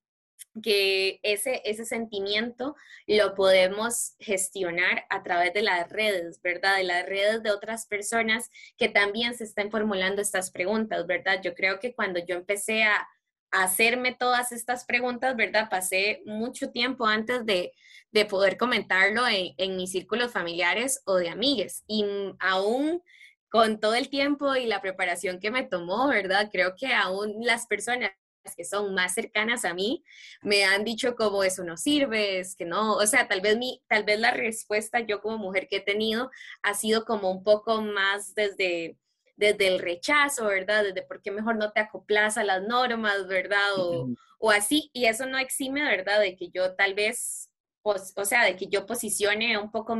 [0.62, 2.76] que ese, ese sentimiento
[3.06, 6.76] lo podemos gestionar a través de las redes, ¿verdad?
[6.76, 11.40] De las redes de otras personas que también se están formulando estas preguntas, ¿verdad?
[11.42, 13.06] Yo creo que cuando yo empecé a,
[13.50, 15.68] hacerme todas estas preguntas, ¿verdad?
[15.70, 17.72] Pasé mucho tiempo antes de,
[18.12, 21.84] de poder comentarlo en, en, mis círculos familiares o de amigues.
[21.86, 22.04] Y
[22.38, 23.02] aún
[23.48, 26.50] con todo el tiempo y la preparación que me tomó, ¿verdad?
[26.52, 28.10] Creo que aún las personas
[28.54, 30.04] que son más cercanas a mí
[30.42, 33.82] me han dicho como eso no sirve, es que no, o sea, tal vez mi,
[33.88, 36.30] tal vez la respuesta yo como mujer que he tenido
[36.62, 38.96] ha sido como un poco más desde
[39.36, 40.84] desde el rechazo, ¿verdad?
[40.84, 43.74] Desde por qué mejor no te acoplas a las normas, ¿verdad?
[43.76, 46.20] O, o así, y eso no exime, ¿verdad?
[46.20, 47.50] De que yo tal vez,
[47.82, 49.96] o sea, de que yo posicione un poco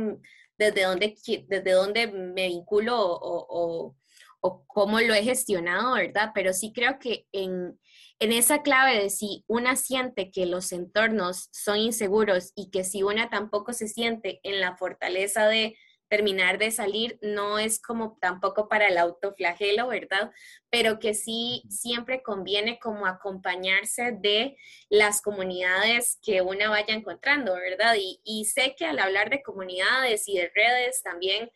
[0.57, 1.15] desde dónde,
[1.47, 3.95] desde dónde me vinculo o, o,
[4.41, 6.31] o cómo lo he gestionado, ¿verdad?
[6.33, 7.79] Pero sí creo que en,
[8.19, 13.03] en esa clave de si una siente que los entornos son inseguros y que si
[13.03, 18.67] una tampoco se siente en la fortaleza de terminar de salir, no es como tampoco
[18.67, 20.31] para el autoflagelo, ¿verdad?
[20.69, 24.57] Pero que sí siempre conviene como acompañarse de
[24.89, 27.95] las comunidades que una vaya encontrando, ¿verdad?
[27.99, 31.51] Y, y sé que al hablar de comunidades y de redes también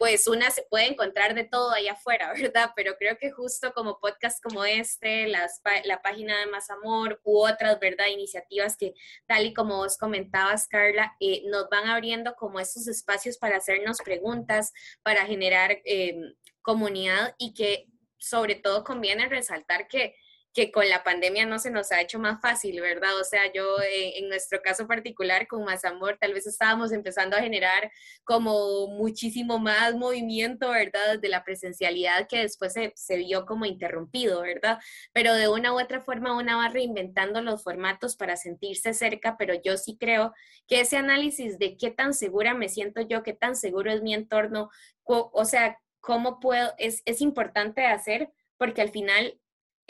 [0.00, 2.70] pues una se puede encontrar de todo allá afuera, ¿verdad?
[2.74, 7.38] Pero creo que justo como podcast como este, las, la página de Más Amor u
[7.46, 8.06] otras, ¿verdad?
[8.06, 8.94] Iniciativas que
[9.26, 13.98] tal y como vos comentabas, Carla, eh, nos van abriendo como esos espacios para hacernos
[14.02, 17.86] preguntas, para generar em, comunidad y que
[18.16, 20.16] sobre todo conviene resaltar que
[20.52, 23.18] que con la pandemia no se nos ha hecho más fácil, ¿verdad?
[23.20, 27.36] O sea, yo eh, en nuestro caso particular con Más Amor, tal vez estábamos empezando
[27.36, 27.90] a generar
[28.24, 31.20] como muchísimo más movimiento, ¿verdad?
[31.20, 34.78] De la presencialidad que después se, se vio como interrumpido, ¿verdad?
[35.12, 39.54] Pero de una u otra forma una va reinventando los formatos para sentirse cerca, pero
[39.54, 40.34] yo sí creo
[40.66, 44.14] que ese análisis de qué tan segura me siento yo, qué tan seguro es mi
[44.14, 44.70] entorno,
[45.04, 49.39] o sea, cómo puedo, es, es importante hacer porque al final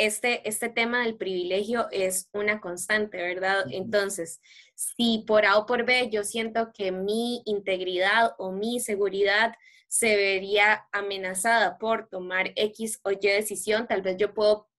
[0.00, 3.66] este, este tema del privilegio es una constante, ¿verdad?
[3.70, 4.40] Entonces,
[4.74, 9.54] si por A o por B yo siento que mi integridad o mi seguridad
[9.88, 14.70] se vería amenazada por tomar X o Y decisión, tal vez yo puedo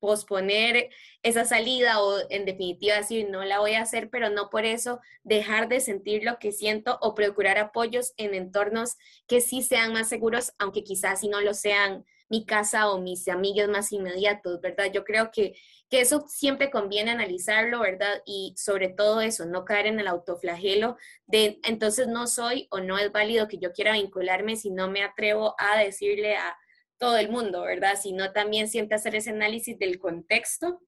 [0.00, 0.90] posponer
[1.22, 5.00] esa salida o en definitiva decir no la voy a hacer, pero no por eso
[5.22, 8.96] dejar de sentir lo que siento o procurar apoyos en entornos
[9.28, 12.04] que sí sean más seguros, aunque quizás si no lo sean
[12.34, 14.90] mi casa o mis amigas más inmediatos, ¿verdad?
[14.92, 15.54] Yo creo que,
[15.88, 18.22] que eso siempre conviene analizarlo, ¿verdad?
[18.26, 22.98] Y sobre todo eso, no caer en el autoflagelo de entonces no soy o no
[22.98, 26.56] es válido que yo quiera vincularme si no me atrevo a decirle a
[26.98, 27.94] todo el mundo, ¿verdad?
[28.00, 30.80] Sino también siempre hacer ese análisis del contexto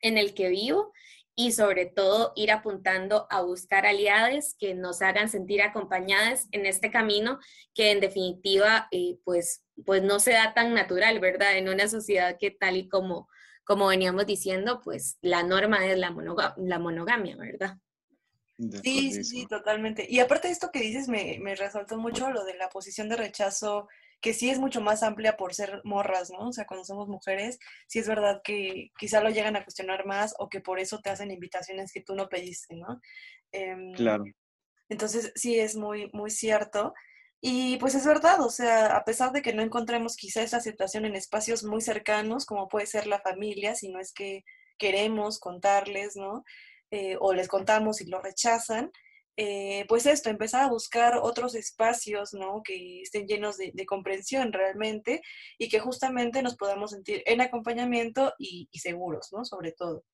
[0.00, 0.92] en el que vivo
[1.34, 6.90] y sobre todo ir apuntando a buscar aliados que nos hagan sentir acompañadas en este
[6.90, 7.40] camino
[7.74, 11.56] que en definitiva eh, pues, pues no se da tan natural, ¿verdad?
[11.56, 13.28] En una sociedad que tal y como,
[13.64, 16.14] como veníamos diciendo, pues la norma es la,
[16.56, 17.78] la monogamia, ¿verdad?
[18.82, 20.06] Sí, sí, sí, totalmente.
[20.08, 23.16] Y aparte de esto que dices, me, me resaltó mucho lo de la posición de
[23.16, 23.88] rechazo
[24.22, 26.48] que sí es mucho más amplia por ser morras, ¿no?
[26.48, 30.34] O sea, cuando somos mujeres, sí es verdad que quizá lo llegan a cuestionar más
[30.38, 33.00] o que por eso te hacen invitaciones que tú no pediste, ¿no?
[33.50, 34.24] Em, claro.
[34.88, 36.94] Entonces, sí es muy, muy cierto.
[37.44, 41.04] Y pues es verdad, o sea, a pesar de que no encontremos quizá esa aceptación
[41.06, 44.44] en espacios muy cercanos, como puede ser la familia, si no es que
[44.78, 46.44] queremos contarles, ¿no?
[46.92, 48.92] Eh, o les contamos y lo rechazan,
[49.36, 52.62] eh, pues esto, empezar a buscar otros espacios, ¿no?
[52.62, 55.20] Que estén llenos de, comprensión realmente
[55.58, 59.44] y que justamente nos podamos sentir en acompañamiento y, y, seguros, ¿no?
[59.44, 60.04] Sobre todo.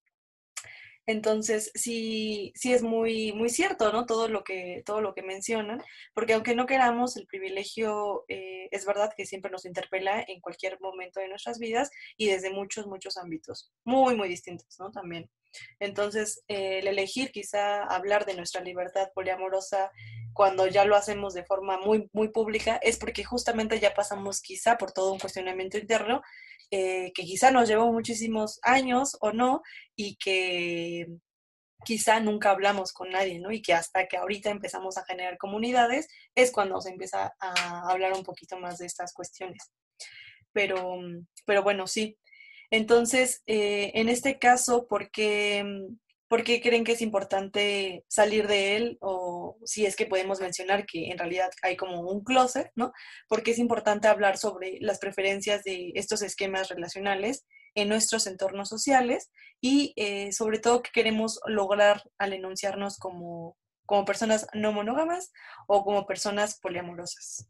[1.09, 4.05] Entonces, sí, sí es muy, muy cierto, ¿no?
[4.05, 5.83] Todo lo que, todo lo que mencionan,
[6.14, 10.79] porque aunque no queramos, el privilegio eh, es verdad que siempre nos interpela en cualquier
[10.81, 14.90] momento de nuestras vidas y desde muchos, muchos ámbitos, muy, muy distintos, ¿no?
[14.90, 15.31] También.
[15.80, 19.90] Entonces, eh, el elegir quizá hablar de nuestra libertad poliamorosa
[20.32, 24.78] cuando ya lo hacemos de forma muy, muy pública es porque justamente ya pasamos quizá
[24.78, 26.22] por todo un cuestionamiento interno
[26.70, 29.62] eh, que quizá nos llevó muchísimos años o no
[29.96, 31.06] y que
[31.84, 33.50] quizá nunca hablamos con nadie, ¿no?
[33.50, 38.12] Y que hasta que ahorita empezamos a generar comunidades es cuando se empieza a hablar
[38.12, 39.70] un poquito más de estas cuestiones.
[40.52, 40.98] Pero,
[41.46, 42.18] pero bueno, sí.
[42.70, 45.64] Entonces, eh, en este caso, ¿por qué,
[46.28, 48.98] ¿por qué creen que es importante salir de él?
[49.00, 52.92] O si es que podemos mencionar que en realidad hay como un closet, ¿no?
[53.28, 59.31] Porque es importante hablar sobre las preferencias de estos esquemas relacionales en nuestros entornos sociales
[59.61, 65.33] y eh, sobre todo qué queremos lograr al enunciarnos como, como personas no monógamas
[65.66, 67.48] o como personas poliamorosas.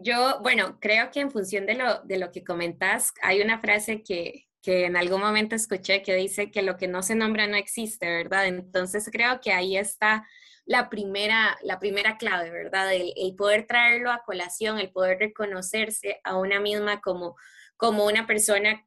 [0.00, 4.04] Yo, bueno, creo que en función de lo, de lo que comentas, hay una frase
[4.04, 7.56] que, que en algún momento escuché que dice que lo que no se nombra no
[7.56, 8.46] existe, ¿verdad?
[8.46, 10.24] Entonces creo que ahí está
[10.66, 12.92] la primera, la primera clave, ¿verdad?
[12.94, 17.34] El, poder traerlo a colación, el poder reconocerse a una misma como,
[17.76, 18.86] como una persona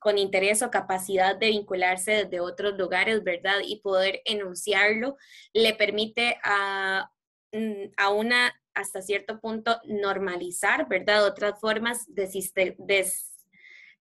[0.00, 3.58] con interés o capacidad de vincularse desde otros lugares, ¿verdad?
[3.62, 5.16] Y poder enunciarlo
[5.52, 7.12] le permite a,
[7.52, 11.26] mm, a una hasta cierto punto normalizar, ¿verdad?
[11.26, 12.28] Otras formas de,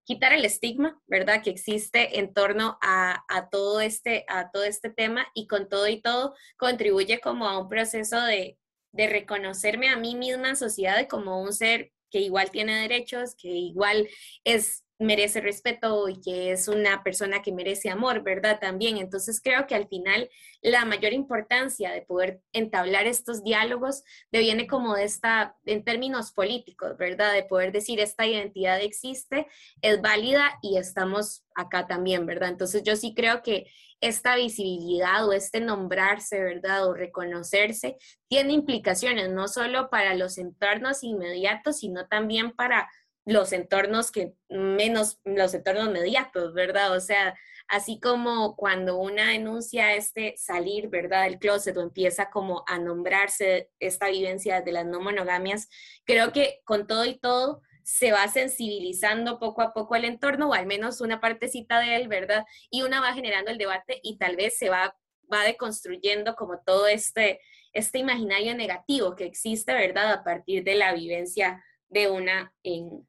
[0.03, 1.43] quitar el estigma, ¿verdad?
[1.43, 6.01] Que existe en torno a, todo este, a todo este tema y con todo y
[6.01, 8.57] todo contribuye como a un proceso de,
[8.91, 13.49] de reconocerme a mí misma en sociedad como un ser que igual tiene derechos, que
[13.49, 14.09] igual
[14.43, 18.59] es merece respeto y que es una persona que merece amor, ¿verdad?
[18.59, 18.97] También.
[18.97, 20.29] Entonces creo que al final
[20.61, 26.97] la mayor importancia de poder entablar estos diálogos deviene como de esta, en términos políticos,
[26.97, 27.33] ¿verdad?
[27.33, 29.47] De poder decir esta identidad existe,
[29.81, 32.49] es válida y estamos acá también, ¿verdad?
[32.49, 33.67] Entonces yo sí creo que
[34.01, 36.87] esta visibilidad o este nombrarse, ¿verdad?
[36.87, 42.89] O reconocerse tiene implicaciones no solo para los entornos inmediatos, sino también para
[43.29, 46.95] los entornos que menos, los entornos inmediatos, ¿verdad?
[46.95, 47.37] O sea,
[47.67, 51.25] así como cuando una denuncia este salir, ¿verdad?
[51.25, 55.69] Del closet o empieza como a nombrarse esta vivencia de las no monogamias,
[56.05, 60.53] creo que con todo y todo, se va sensibilizando poco a poco al entorno, o
[60.53, 62.45] al menos una partecita de él, ¿verdad?
[62.71, 64.95] Y una va generando el debate y tal vez se va,
[65.31, 67.41] va deconstruyendo como todo este,
[67.73, 70.11] este imaginario negativo que existe, ¿verdad?
[70.11, 73.07] A partir de la vivencia de una en,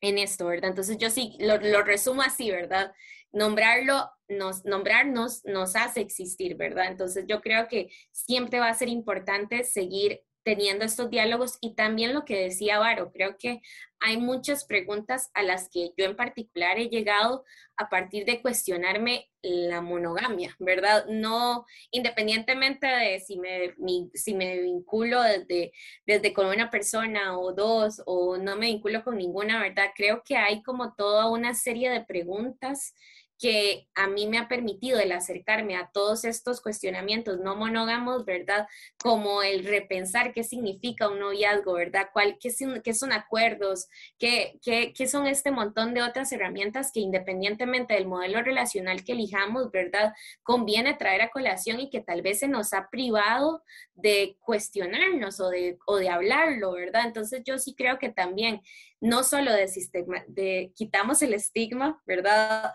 [0.00, 0.70] en esto, ¿verdad?
[0.70, 2.92] Entonces yo sí lo, lo resumo así, ¿verdad?
[3.32, 6.86] Nombrarlo, nos, nombrarnos nos hace existir, ¿verdad?
[6.88, 12.14] Entonces yo creo que siempre va a ser importante seguir teniendo estos diálogos y también
[12.14, 13.60] lo que decía Varo, creo que
[14.00, 17.44] hay muchas preguntas a las que yo en particular he llegado
[17.76, 21.06] a partir de cuestionarme la monogamia, ¿verdad?
[21.06, 23.74] No, independientemente de si me,
[24.14, 25.72] si me vinculo desde,
[26.06, 29.90] desde con una persona o dos o no me vinculo con ninguna, ¿verdad?
[29.94, 32.94] Creo que hay como toda una serie de preguntas
[33.40, 38.68] que a mí me ha permitido el acercarme a todos estos cuestionamientos no monógamos, ¿verdad?
[39.02, 42.10] Como el repensar qué significa un noviazgo, ¿verdad?
[42.12, 42.50] ¿Cuál, qué,
[42.84, 43.88] qué son acuerdos?
[44.18, 49.12] ¿Qué, qué, qué son este montón de otras herramientas que independientemente del modelo relacional que
[49.12, 50.12] elijamos, ¿verdad?
[50.42, 55.48] Conviene traer a colación y que tal vez se nos ha privado de cuestionarnos o
[55.48, 57.06] de, o de hablarlo, ¿verdad?
[57.06, 58.60] Entonces yo sí creo que también
[59.00, 62.72] no solo de, quitamos el estigma, ¿verdad?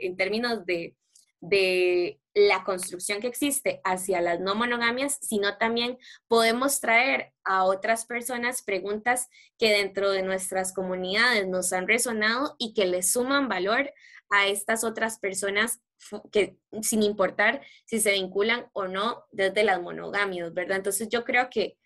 [0.00, 0.94] en términos de,
[1.40, 8.06] de la construcción que existe hacia las no monogamias, sino también podemos traer a otras
[8.06, 13.92] personas preguntas que dentro de nuestras comunidades nos han resonado y que le suman valor
[14.30, 15.80] a estas otras personas
[16.30, 20.76] que sin importar si se vinculan o no desde las monogamias, ¿verdad?
[20.76, 21.76] Entonces yo creo que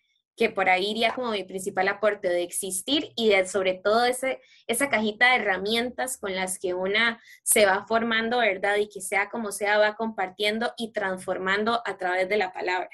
[0.42, 4.40] que por ahí iría como mi principal aporte de existir y de sobre todo ese,
[4.66, 8.76] esa cajita de herramientas con las que una se va formando, ¿verdad?
[8.78, 12.90] Y que sea como sea, va compartiendo y transformando a través de la palabra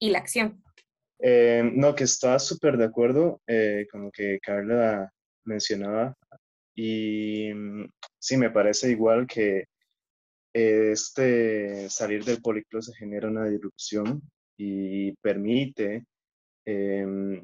[0.00, 0.60] y la acción.
[1.20, 5.08] Eh, no, que está súper de acuerdo eh, con lo que Carla
[5.44, 6.16] mencionaba
[6.74, 7.84] y mm,
[8.18, 9.66] sí, me parece igual que
[10.52, 12.40] este salir del
[12.80, 14.20] se genera una disrupción
[14.56, 16.06] y permite
[16.64, 17.42] Em,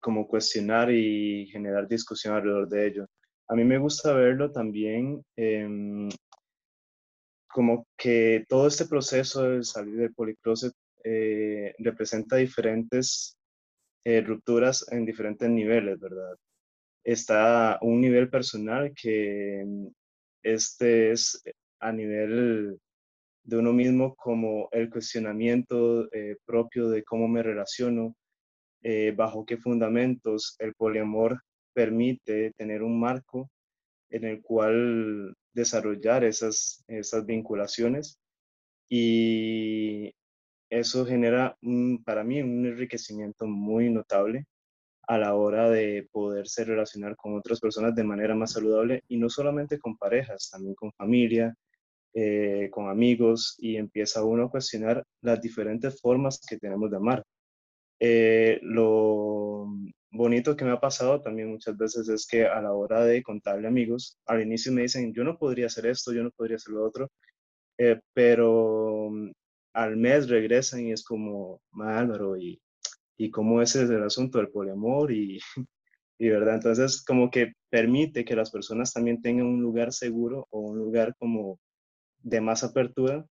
[0.00, 3.06] como cuestionar y generar discusión alrededor de ello.
[3.48, 6.08] A mí me gusta verlo también em,
[7.48, 10.72] como que todo este proceso de salir del policloset
[11.04, 13.36] eh, representa diferentes
[14.04, 16.36] eh, rupturas en diferentes niveles, ¿verdad?
[17.04, 19.92] Está un nivel personal que em,
[20.42, 21.42] este es
[21.80, 22.78] a nivel
[23.44, 28.14] de uno mismo como el cuestionamiento eh, propio de cómo me relaciono,
[28.82, 33.50] eh, bajo qué fundamentos el poliamor permite tener un marco
[34.10, 38.18] en el cual desarrollar esas, esas vinculaciones
[38.88, 40.12] y
[40.70, 41.56] eso genera
[42.04, 44.46] para mí un enriquecimiento muy notable
[45.02, 49.28] a la hora de poderse relacionar con otras personas de manera más saludable y no
[49.28, 51.54] solamente con parejas, también con familia,
[52.14, 57.24] eh, con amigos y empieza uno a cuestionar las diferentes formas que tenemos de amar.
[58.00, 59.66] Eh, lo
[60.10, 63.68] bonito que me ha pasado también muchas veces es que a la hora de contarle
[63.68, 66.84] amigos, al inicio me dicen, yo no podría hacer esto, yo no podría hacer lo
[66.84, 67.10] otro,
[67.78, 69.30] eh, pero mm,
[69.74, 72.60] al mes regresan y es como, Álvaro, y,
[73.18, 75.38] y cómo ese es el asunto del poliamor y,
[76.18, 80.60] y verdad, entonces como que permite que las personas también tengan un lugar seguro o
[80.60, 81.58] un lugar como
[82.22, 83.26] de más apertura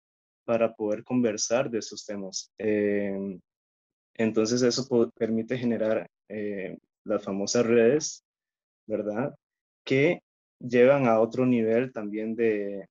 [0.45, 2.51] para poder conversar de esos temas.
[2.58, 3.39] Eh,
[4.19, 8.25] entonces eso permite generar eh, las famosas redes,
[8.86, 9.34] ¿verdad?
[9.86, 10.19] Que
[10.60, 12.86] llevan a otro nivel también de,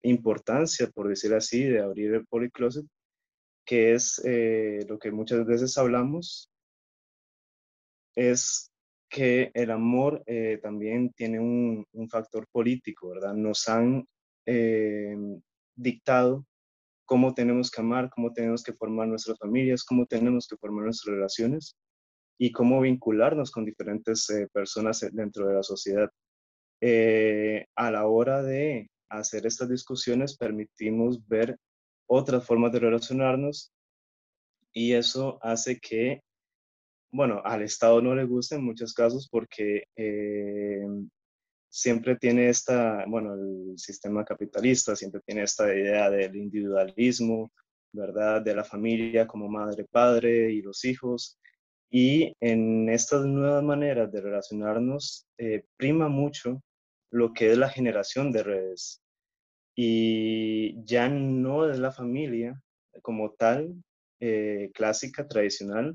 [0.00, 2.86] importancia, por decir así, de abrir el polycloset,
[3.66, 6.50] que es eh, lo que muchas veces hablamos,
[8.14, 8.70] es
[9.10, 13.34] que el amor eh, también tiene un, un, factor político, ¿verdad?
[13.34, 14.06] Nos han
[15.74, 16.46] dictado
[17.06, 21.14] cómo tenemos que amar, cómo tenemos que formar nuestras familias, cómo tenemos que formar nuestras
[21.14, 21.76] relaciones
[22.38, 26.10] y cómo vincularnos con diferentes eh, personas dentro de la sociedad.
[26.80, 31.56] Eh, a la hora de hacer estas discusiones permitimos ver
[32.06, 33.72] otras formas de relacionarnos
[34.72, 36.20] y eso hace que,
[37.10, 40.84] bueno, al Estado no le guste en muchos casos porque eh,
[41.76, 47.52] siempre tiene esta, bueno, el sistema capitalista siempre tiene esta idea del individualismo,
[47.92, 48.40] ¿verdad?
[48.40, 51.38] De la familia como madre, padre y los hijos.
[51.90, 56.62] Y en estas nuevas maneras de relacionarnos eh, prima mucho
[57.10, 59.02] lo que es la generación de redes.
[59.76, 62.58] Y ya no es la familia
[63.02, 63.74] como tal,
[64.20, 65.94] eh, clásica, tradicional,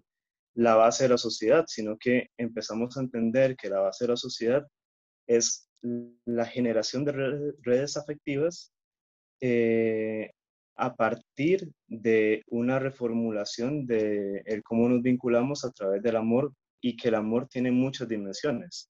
[0.53, 4.17] la base de la sociedad, sino que empezamos a entender que la base de la
[4.17, 4.67] sociedad
[5.25, 8.71] es la generación de redes, afectivas
[9.41, 10.31] eh,
[10.75, 16.95] a partir de una reformulación de el cómo nos vinculamos a través del amor y
[16.95, 18.89] que el amor tiene muchas dimensiones,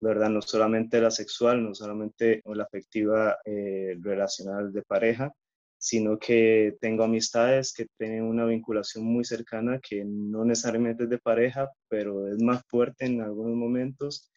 [0.00, 0.30] ¿verdad?
[0.30, 5.32] No solamente la sexual, no solamente la afectiva eh, relacional de pareja,
[5.78, 11.18] sino que tengo amistades que tienen una vinculación muy cercana que no necesariamente es de
[11.18, 14.30] pareja, pero es más fuerte en algunos momentos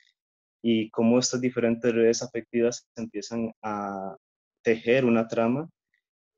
[0.67, 4.17] y cómo estas diferentes redes afectivas empiezan a
[4.63, 5.69] tejer una trama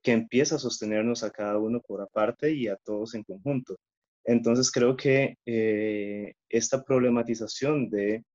[0.03, 3.77] que empieza a sostenernos a cada uno por aparte y a todos en conjunto.
[4.25, 8.25] Entonces creo que eh, esta problematización de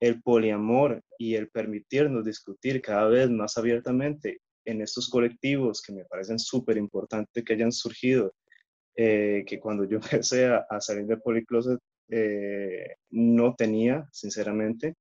[0.00, 6.06] el poliamor y el permitirnos discutir cada vez más abiertamente en estos colectivos que me
[6.06, 8.32] parecen súper importantes que hayan surgido,
[8.96, 14.94] eh, que cuando yo empecé a, salir de Policloset eh, no tenía, sinceramente,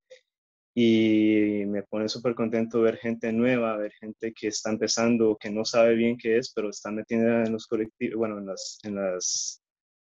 [0.73, 5.65] y me pone súper contento ver gente nueva, ver gente que está empezando, que no
[5.65, 9.61] sabe bien qué es, pero está metida en los colectivos, bueno, en las, en las,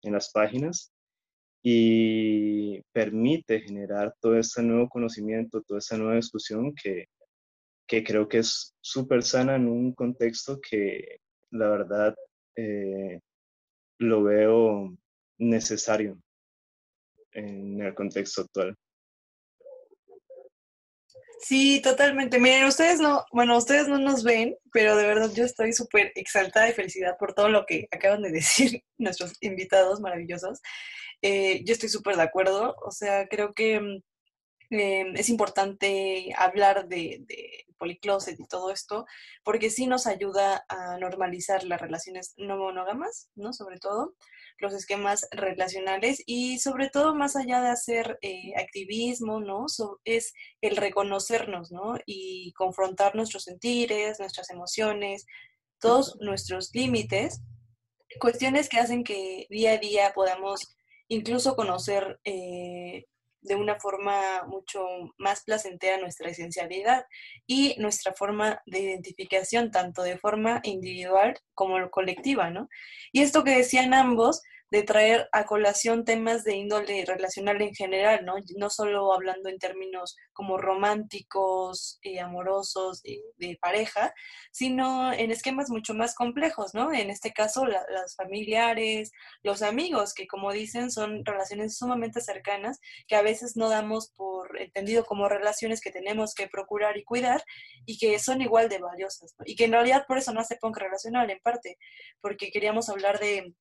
[0.03, 0.93] en las páginas
[1.64, 7.07] y permite generar todo este nuevo conocimiento, toda esta nueva discusión que,
[7.86, 11.18] que creo que es súper sana en un contexto que
[11.51, 12.14] la verdad
[12.57, 13.20] eh,
[13.99, 14.97] lo veo
[15.38, 16.18] necesario
[17.33, 18.76] en el contexto actual.
[21.41, 22.39] Sí, totalmente.
[22.39, 26.66] Miren, ustedes no, bueno, ustedes no nos ven, pero de verdad yo estoy súper exaltada
[26.66, 30.61] de felicidad por todo lo que acaban de decir nuestros invitados maravillosos.
[31.20, 33.99] Eh, yo estoy súper de acuerdo, o sea, creo que mm,
[34.72, 39.07] Em, es importante hablar de, de y todo esto,
[39.43, 43.53] porque sí nos ayuda a normalizar las relaciones no monógamas, ¿no?
[43.53, 44.14] Sobre todo
[44.59, 49.66] los esquemas relacionales y sobre todo más allá de hacer eh, activismo, ¿no?
[50.05, 51.94] es el reconocernos, ¿no?
[52.07, 55.26] Y confrontar nuestros sentires, nuestras emociones,
[55.80, 57.40] todos nuestros límites,
[58.20, 60.76] cuestiones que hacen que día a día podamos
[61.09, 63.07] incluso conocer eh,
[63.43, 64.86] de una forma mucho
[65.18, 67.05] más placentera nuestra esencialidad
[67.47, 72.68] y nuestra forma de identificación, tanto de forma individual como colectiva, ¿no?
[73.12, 74.43] Y esto que decían ambos,
[74.73, 78.37] de traer a colación temas de índole relacional en general, ¿no?
[78.57, 84.14] No solo hablando en términos como románticos, y amorosos, de, pareja,
[84.51, 86.91] sino en esquemas mucho más complejos, ¿no?
[86.91, 89.12] En este caso, las familiares,
[89.43, 94.59] los amigos, que como dicen, son relaciones sumamente cercanas, que a veces no damos por
[94.59, 97.45] entendido como relaciones que tenemos que procurar y cuidar,
[97.85, 100.79] y que son igual de valiosas, Y que en realidad por eso no hace punk
[100.79, 101.77] relacional, en parte,
[102.23, 103.55] porque queríamos hablar de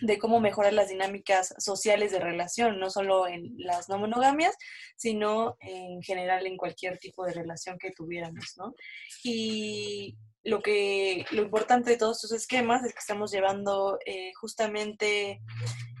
[0.00, 4.56] de cómo mejorar las dinámicas sociales de relación, no solo en las no monogamias,
[4.96, 8.74] sino en general en cualquier tipo de relación que tuviéramos, ¿no?
[9.22, 15.40] Y lo que lo importante de todos estos esquemas es que estamos llevando eh, justamente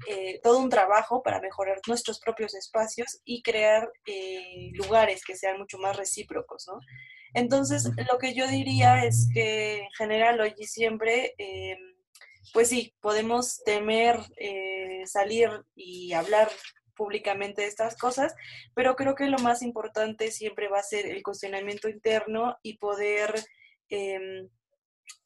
[0.08, 5.58] eh, todo un trabajo para mejorar nuestros propios espacios y crear eh, lugares que sean
[5.58, 6.80] mucho más recíprocos, ¿no?
[7.34, 11.34] Entonces, lo que yo diría es que en general hoy y siempre
[12.52, 16.50] pues sí, podemos temer eh, salir y hablar
[16.94, 18.34] públicamente de estas cosas,
[18.74, 23.34] pero creo que lo más importante siempre va a ser el cuestionamiento interno y poder
[23.88, 24.48] em,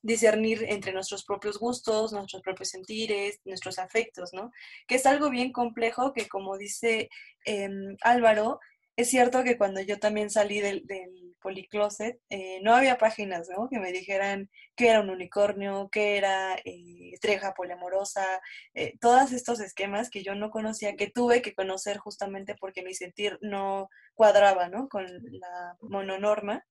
[0.03, 4.53] discernir entre nuestros propios gustos, nuestros propios sentires, nuestros afectos, ¿no?
[4.87, 7.09] Que es algo bien complejo que, como dice
[7.45, 8.61] em, Álvaro,
[8.97, 13.69] es cierto que cuando yo también salí del, del policloset, eh, no había páginas ¿no?
[13.69, 18.41] que me dijeran qué era un unicornio, qué era eh, estrella poliamorosa,
[18.75, 22.95] eh, todos estos esquemas que yo no conocía, que tuve que conocer justamente porque mi
[22.95, 24.89] sentir no cuadraba ¿no?
[24.89, 26.65] con la mononorma.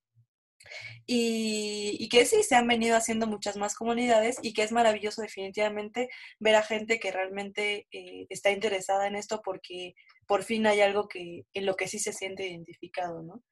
[1.06, 6.08] Y, que sí, se han venido haciendo muchas más comunidades y que es maravilloso definitivamente
[6.38, 9.94] ver a gente que realmente eh, está interesada en esto porque
[10.26, 13.42] por fin hay algo que en lo que sí se siente identificado, ¿no?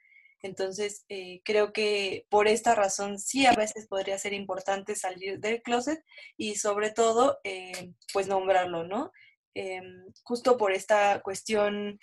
[0.45, 5.63] Entonces, eh, creo que por esta razón sí a veces podría ser importante salir del
[5.63, 6.05] closet
[6.37, 9.11] y sobre todo, eh, pues nombrarlo, ¿no?
[10.25, 12.01] justo por esta cuestión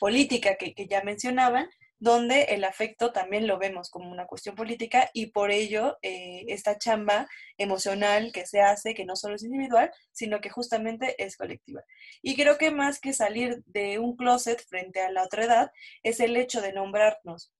[0.00, 1.68] política que, que ya mencionaban,
[2.02, 6.76] donde el afecto también lo vemos como una cuestión política y por ello eh, esta
[6.76, 11.84] chamba emocional que se hace, que no solo es individual, sino que justamente es colectiva.
[12.20, 16.18] Y creo que más que salir de un closet frente a la otra edad, es
[16.18, 17.52] el hecho de nombrarnos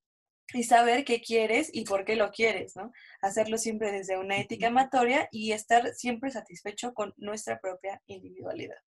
[0.52, 2.92] y saber qué quieres y por qué lo quieres, ¿no?
[3.20, 8.78] Hacerlo siempre desde una ética amatoria y estar siempre satisfecho con nuestra propia individualidad.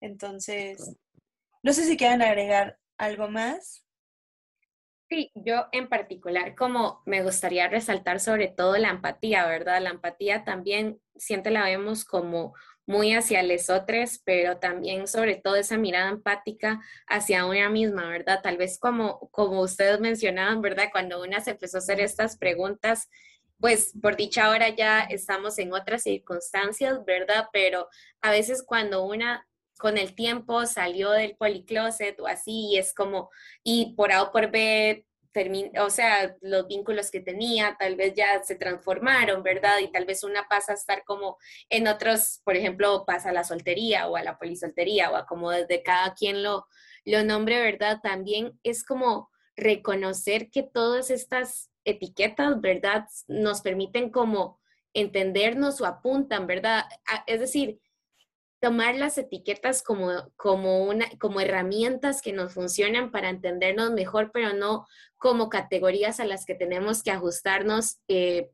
[0.00, 0.96] Entonces,
[1.62, 3.84] no sé si quieran agregar algo más.
[5.08, 9.80] Sí, yo en particular, como me gustaría resaltar sobre todo la empatía, ¿verdad?
[9.80, 12.54] La empatía también siempre la vemos como
[12.88, 18.40] muy hacia los otros, pero también sobre todo esa mirada empática hacia una misma, ¿verdad?
[18.42, 20.88] Tal vez como, como ustedes mencionaban, ¿verdad?
[20.90, 23.10] Cuando una se empezó a hacer estas preguntas,
[23.60, 27.48] pues por dicha ahora ya estamos en otras circunstancias, ¿verdad?
[27.52, 27.88] Pero
[28.22, 29.46] a veces cuando una
[29.78, 33.28] con el tiempo salió del policloset o así, y es como,
[33.62, 35.04] y por A o por B,
[35.80, 39.78] o sea, los vínculos que tenía tal vez ya se transformaron, ¿verdad?
[39.80, 43.44] Y tal vez una pasa a estar como en otros, por ejemplo, pasa a la
[43.44, 46.66] soltería o a la polisoltería o a como desde cada quien lo,
[47.04, 48.00] lo nombre, ¿verdad?
[48.02, 53.06] También es como reconocer que todas estas etiquetas, ¿verdad?
[53.26, 54.60] Nos permiten como
[54.94, 56.84] entendernos o apuntan, ¿verdad?
[57.26, 57.80] Es decir,
[58.60, 64.52] tomar las etiquetas como, como, una, como herramientas que nos funcionan para entendernos mejor, pero
[64.52, 64.86] no
[65.16, 68.50] como categorías a las que tenemos que ajustarnos eh,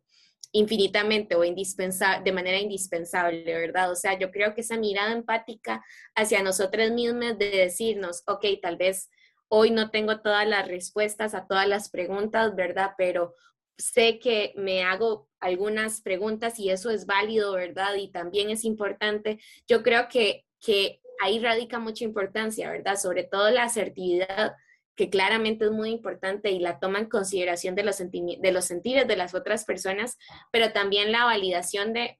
[0.53, 3.91] infinitamente o de manera indispensable, ¿verdad?
[3.91, 5.85] O sea, yo creo que esa mirada empática
[6.15, 9.11] hacia nosotros mismos de decirnos, ok, tal vez
[9.49, 12.93] hoy no tengo todas las respuestas a todas las preguntas, ¿verdad?
[12.97, 13.35] Pero
[13.79, 17.95] sé que me hago algunas preguntas y eso es válido, ¿verdad?
[17.97, 19.41] Y también es importante.
[19.67, 22.97] Yo creo que, que ahí radica mucha importancia, ¿verdad?
[22.97, 24.55] Sobre todo la asertividad,
[24.97, 29.09] que claramente es muy importante y la toma en consideración de los, de los sentidos
[29.09, 30.17] de las otras personas,
[30.53, 32.19] pero también la validación de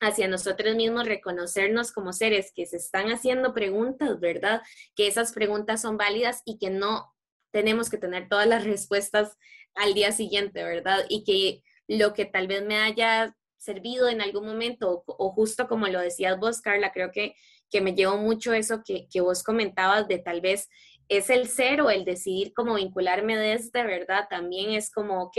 [0.00, 4.62] hacia nosotros mismos, reconocernos como seres que se están haciendo preguntas, ¿verdad?
[4.96, 7.14] Que esas preguntas son válidas y que no
[7.52, 9.36] tenemos que tener todas las respuestas
[9.74, 11.04] al día siguiente, ¿verdad?
[11.08, 15.86] Y que lo que tal vez me haya servido en algún momento, o, justo como
[15.88, 17.34] lo decías vos, Carla, creo que,
[17.70, 20.68] que me llevó mucho eso que, que vos comentabas de tal vez
[21.08, 24.26] es el ser o el decidir cómo vincularme desde, ¿verdad?
[24.30, 25.36] También es como, ok,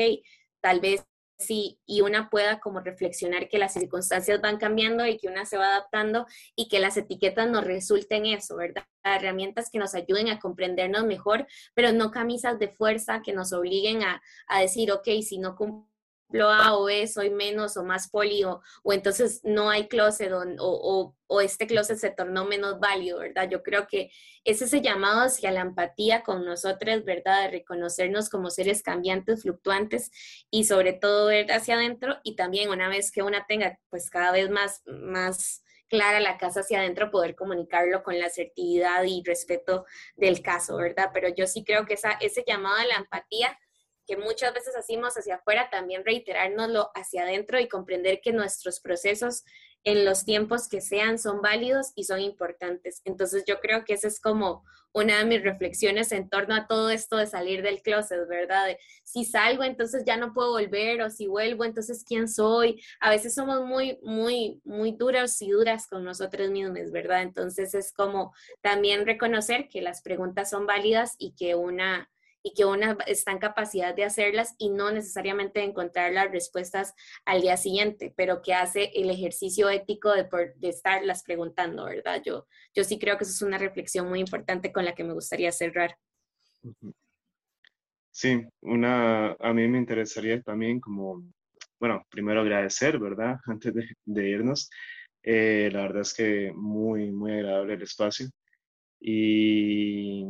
[0.62, 1.04] tal vez
[1.50, 5.68] y una pueda como reflexionar que las circunstancias van cambiando y que una se va
[5.68, 6.26] adaptando
[6.56, 8.86] y que las etiquetas nos resulten eso, ¿verdad?
[9.04, 14.04] Herramientas que nos ayuden a comprendernos mejor, pero no camisas de fuerza que nos obliguen
[14.04, 15.91] a, a decir, ok, si no cumplo
[16.40, 21.16] A o E, soy menos o más poli, o, entonces no hay closet, o, o,
[21.28, 23.50] o, este closet se tornó menos válido, ¿verdad?
[23.50, 24.12] Yo creo que
[24.44, 27.44] es ese llamado hacia la empatía con nosotros, ¿verdad?
[27.44, 30.12] De reconocernos como seres cambiantes, fluctuantes,
[30.50, 34.32] y sobre todo ver hacia adentro, y también una vez que una tenga, pues cada
[34.32, 39.86] vez más, más clara la casa hacia adentro, poder comunicarlo con la asertividad y respeto
[40.16, 41.12] del caso, ¿verdad?
[41.14, 43.60] Pero yo sí creo que esa, ese llamado a la empatía
[44.08, 49.44] que muchas veces hacemos hacia afuera, también reiterárnoslo hacia adentro y comprender que nuestros procesos
[49.84, 53.02] en los tiempos que sean son válidos y son importantes.
[53.06, 56.90] Entonces yo creo que esa es como una de mis reflexiones en torno a todo
[56.90, 58.76] esto de salir del closet, ¿verdad?
[59.04, 62.82] si salgo, entonces ya no puedo volver, o si vuelvo, entonces quién soy.
[63.00, 67.22] A veces somos muy, muy, muy duras y duras con nosotros mismos, ¿verdad?
[67.22, 72.10] Entonces es como también reconocer que las preguntas son válidas y que una
[72.44, 76.94] y que una está en capacidad de hacerlas y no necesariamente encontrar las respuestas
[77.26, 82.22] al día siguiente, pero que hace el ejercicio ético de, de estarlas preguntando, ¿verdad?
[82.26, 85.14] Yo, yo sí creo que eso es una reflexión muy importante con la que me
[85.14, 85.98] gustaría cerrar.
[88.12, 91.24] Sí, una, a mí me interesaría también como,
[91.80, 93.38] bueno, primero agradecer, ¿verdad?
[93.46, 93.74] Antes
[94.06, 94.70] de, irnos.
[95.24, 98.28] Eh, la verdad es que muy, muy agradable el espacio.
[99.00, 100.26] Y,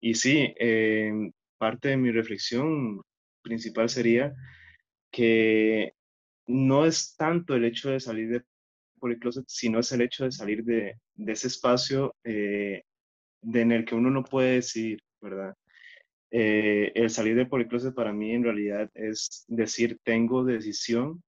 [0.00, 1.12] y sí, eh,
[1.58, 3.02] parte de mi reflexión
[3.42, 4.34] principal sería
[5.10, 5.92] que
[6.46, 8.42] no es tanto el hecho de salir de
[8.98, 10.96] Policloset, sino es el hecho de salir de,
[11.26, 12.82] ese espacio eh,
[13.42, 15.54] de en el que uno no puede decidir, ¿verdad?
[16.30, 21.22] Eh, el salir de Policloset para mí en realidad es decir, tengo decisión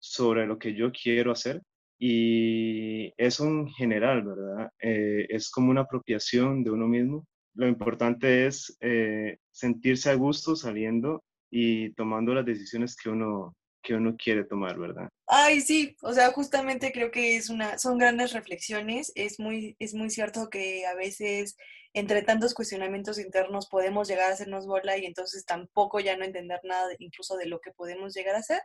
[0.00, 1.62] sobre lo que yo quiero hacer
[1.98, 4.70] y eso en general, ¿verdad?
[4.80, 7.26] Eh, es como una apropiación de uno mismo
[7.58, 13.94] lo importante es eh, sentirse a gusto saliendo y tomando las decisiones que uno, que
[13.94, 15.08] uno quiere tomar, ¿verdad?
[15.26, 19.10] Ay, sí, o sea, justamente creo que es una, son grandes reflexiones.
[19.16, 21.56] Es muy, es muy cierto que a veces
[21.94, 26.60] entre tantos cuestionamientos internos podemos llegar a hacernos bola y entonces tampoco ya no entender
[26.62, 28.60] nada incluso de lo que podemos llegar a hacer.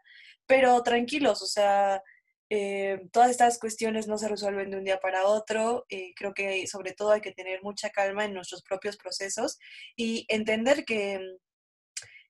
[0.46, 2.04] Pero tranquilos, o sea,
[2.50, 5.86] eh, todas estas cuestiones no se resuelven de un día para otro.
[5.90, 9.58] Eh, creo que sobre todo hay que tener mucha calma en nuestros propios procesos
[9.96, 11.20] y entender que,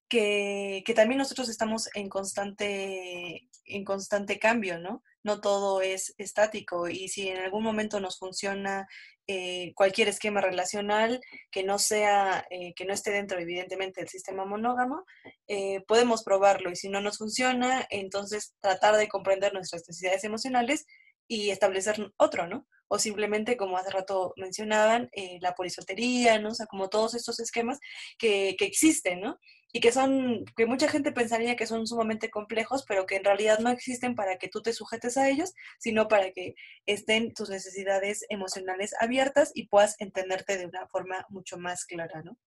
[0.07, 5.03] que, que, también nosotros estamos en constante, en constante cambio, ¿no?
[5.23, 8.87] No todo es estático y si en algún momento nos funciona
[9.27, 14.43] eh, cualquier esquema relacional que no sea, eh, que no esté dentro evidentemente del sistema
[14.43, 15.05] monógamo,
[15.47, 20.85] eh, podemos probarlo y si no nos funciona, entonces tratar de comprender nuestras necesidades emocionales
[21.27, 22.67] y establecer otro, ¿no?
[22.89, 25.09] O simplemente, como hace rato mencionaban,
[25.39, 26.49] la polisoltería, ¿no?
[26.49, 27.79] O sea, como todos estos esquemas
[28.19, 29.39] que, que existen, ¿no?
[29.75, 33.57] Y que son, que mucha gente pensaría que son sumamente complejos, pero que en realidad
[33.57, 36.53] no existen para que tú te sujetes a ellos, sino para que
[36.85, 42.37] estén tus necesidades emocionales abiertas y puedas entenderte de una forma mucho más clara, ¿no?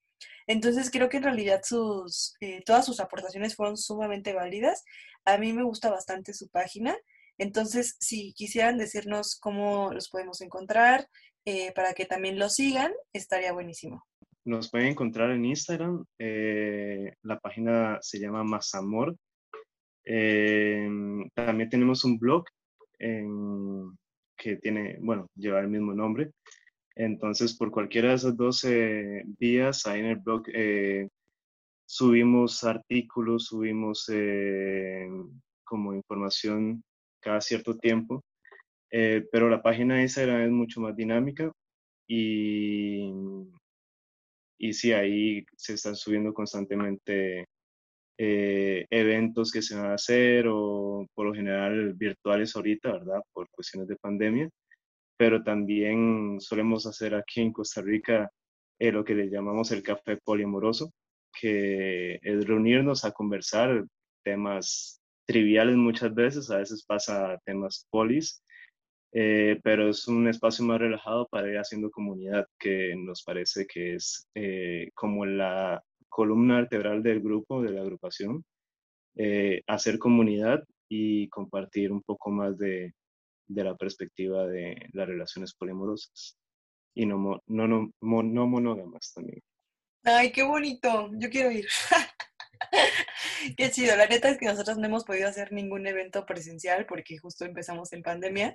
[0.46, 4.84] Entonces creo que en realidad sus, eh, todas sus aportaciones fueron sumamente válidas.
[5.24, 6.96] A mí me gusta bastante su página.
[7.38, 11.08] Entonces, si quisieran decirnos cómo los podemos encontrar
[11.44, 14.06] eh, para que también lo sigan, estaría buenísimo.
[14.46, 16.04] Nos pueden encontrar en Instagram.
[16.20, 19.16] Eh, la página se llama Más Amor.
[20.04, 20.88] Eh,
[21.34, 22.44] también tenemos un blog
[22.96, 26.30] que tiene, bueno, lleva el mismo nombre.
[26.94, 31.08] Entonces, por cualquiera de esas 12 vías, ahí en el blog eh,
[31.84, 34.08] subimos artículos, subimos
[35.64, 36.84] como información
[37.18, 38.22] cada cierto tiempo.
[38.88, 41.50] pero la página de Instagram es mucho más dinámica
[42.06, 43.10] y
[44.58, 47.46] y sí, ahí se están subiendo constantemente
[48.18, 53.20] eh, eventos que se van a hacer o por lo general virtuales ahorita, ¿verdad?
[53.32, 54.48] Por cuestiones de pandemia,
[55.18, 58.30] pero también solemos hacer aquí en Costa Rica
[58.78, 60.92] eh, lo que le llamamos el café poliamoroso,
[61.40, 63.84] que es reunirnos a conversar
[64.24, 68.42] temas triviales muchas veces, a veces pasa temas polis,
[69.18, 73.94] eh, pero es un espacio más relajado para ir haciendo comunidad, que nos parece que
[73.94, 78.44] es eh, como la columna vertebral del grupo, de la agrupación,
[79.16, 82.92] eh, hacer comunidad y compartir un poco más de,
[83.48, 86.36] de, la perspectiva de las relaciones poliamorosas
[86.94, 89.40] y no, no, no, no monógamas también.
[90.04, 91.66] Ay, qué bonito, yo quiero ir.
[93.56, 93.96] Qué chido.
[93.96, 97.92] La neta es que nosotros no hemos podido hacer ningún evento presencial porque justo empezamos
[97.92, 98.54] en pandemia,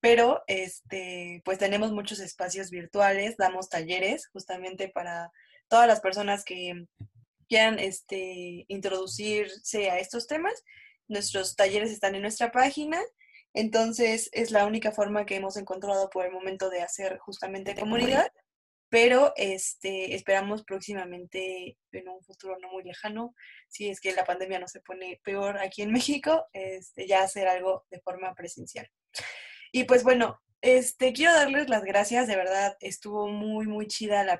[0.00, 5.30] pero este, pues tenemos muchos espacios virtuales, damos talleres justamente para
[5.68, 6.86] todas las personas que
[7.48, 10.64] quieran este, introducirse a estos temas.
[11.08, 13.00] Nuestros talleres están en nuestra página.
[13.54, 18.32] Entonces es la única forma que hemos encontrado por el momento de hacer justamente comunidad
[18.92, 23.34] pero este, esperamos próximamente, en un futuro no muy lejano,
[23.66, 27.48] si es que la pandemia no se pone peor aquí en México, este, ya hacer
[27.48, 28.86] algo de forma presencial.
[29.72, 34.38] Y pues bueno, este, quiero darles las gracias, de verdad, estuvo muy, muy chida la,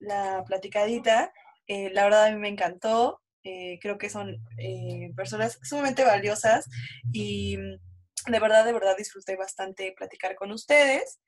[0.00, 1.32] la platicadita,
[1.68, 6.68] eh, la verdad a mí me encantó, eh, creo que son eh, personas sumamente valiosas
[7.12, 11.20] y de verdad, de verdad disfruté bastante platicar con ustedes.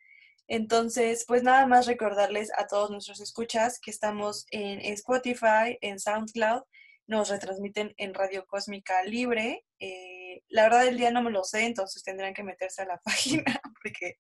[0.49, 6.63] Entonces, pues nada más recordarles a todos nuestros escuchas que estamos en Spotify, en SoundCloud,
[7.07, 9.65] nos retransmiten en Radio Cósmica Libre.
[9.79, 12.99] Eh, la verdad el día no me lo sé, entonces tendrán que meterse a la
[13.05, 14.17] página porque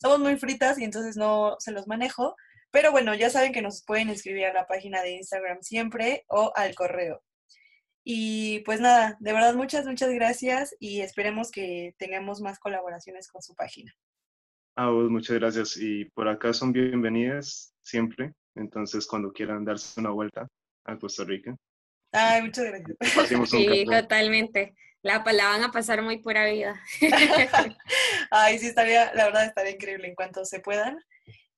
[0.00, 2.36] somos muy fritas y entonces no se los manejo.
[2.70, 6.52] Pero bueno, ya saben que nos pueden escribir a la página de Instagram siempre o
[6.54, 7.22] al correo.
[8.04, 13.42] Y pues nada, de verdad muchas, muchas gracias y esperemos que tengamos más colaboraciones con
[13.42, 13.94] su página.
[14.74, 15.76] A vos, muchas gracias.
[15.76, 18.32] Y por acá son bienvenidas siempre.
[18.54, 20.48] Entonces, cuando quieran darse una vuelta
[20.84, 21.56] a Costa Rica.
[22.12, 23.50] Ay, muchas gracias.
[23.50, 24.74] Sí, totalmente.
[25.02, 26.80] La, la van a pasar muy pura vida.
[28.30, 30.98] Ay, sí, estaría, la verdad estaría increíble en cuanto se puedan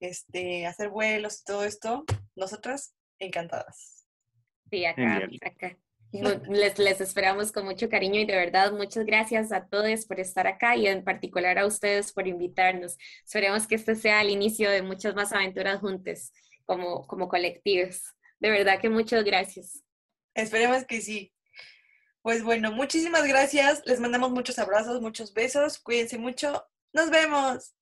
[0.00, 2.04] este, hacer vuelos y todo esto.
[2.34, 4.06] Nosotras, encantadas.
[4.70, 5.76] Sí, acá, acá.
[6.48, 10.46] Les, les, esperamos con mucho cariño y de verdad muchas gracias a todos por estar
[10.46, 12.96] acá y en particular a ustedes por invitarnos.
[13.24, 16.32] Esperemos que este sea el inicio de muchas más aventuras juntas
[16.66, 18.02] como, como colectivos.
[18.38, 19.82] De verdad que muchas gracias.
[20.34, 21.32] Esperemos que sí.
[22.22, 23.82] Pues bueno, muchísimas gracias.
[23.84, 25.78] Les mandamos muchos abrazos, muchos besos.
[25.78, 26.64] Cuídense mucho.
[26.92, 27.74] Nos vemos.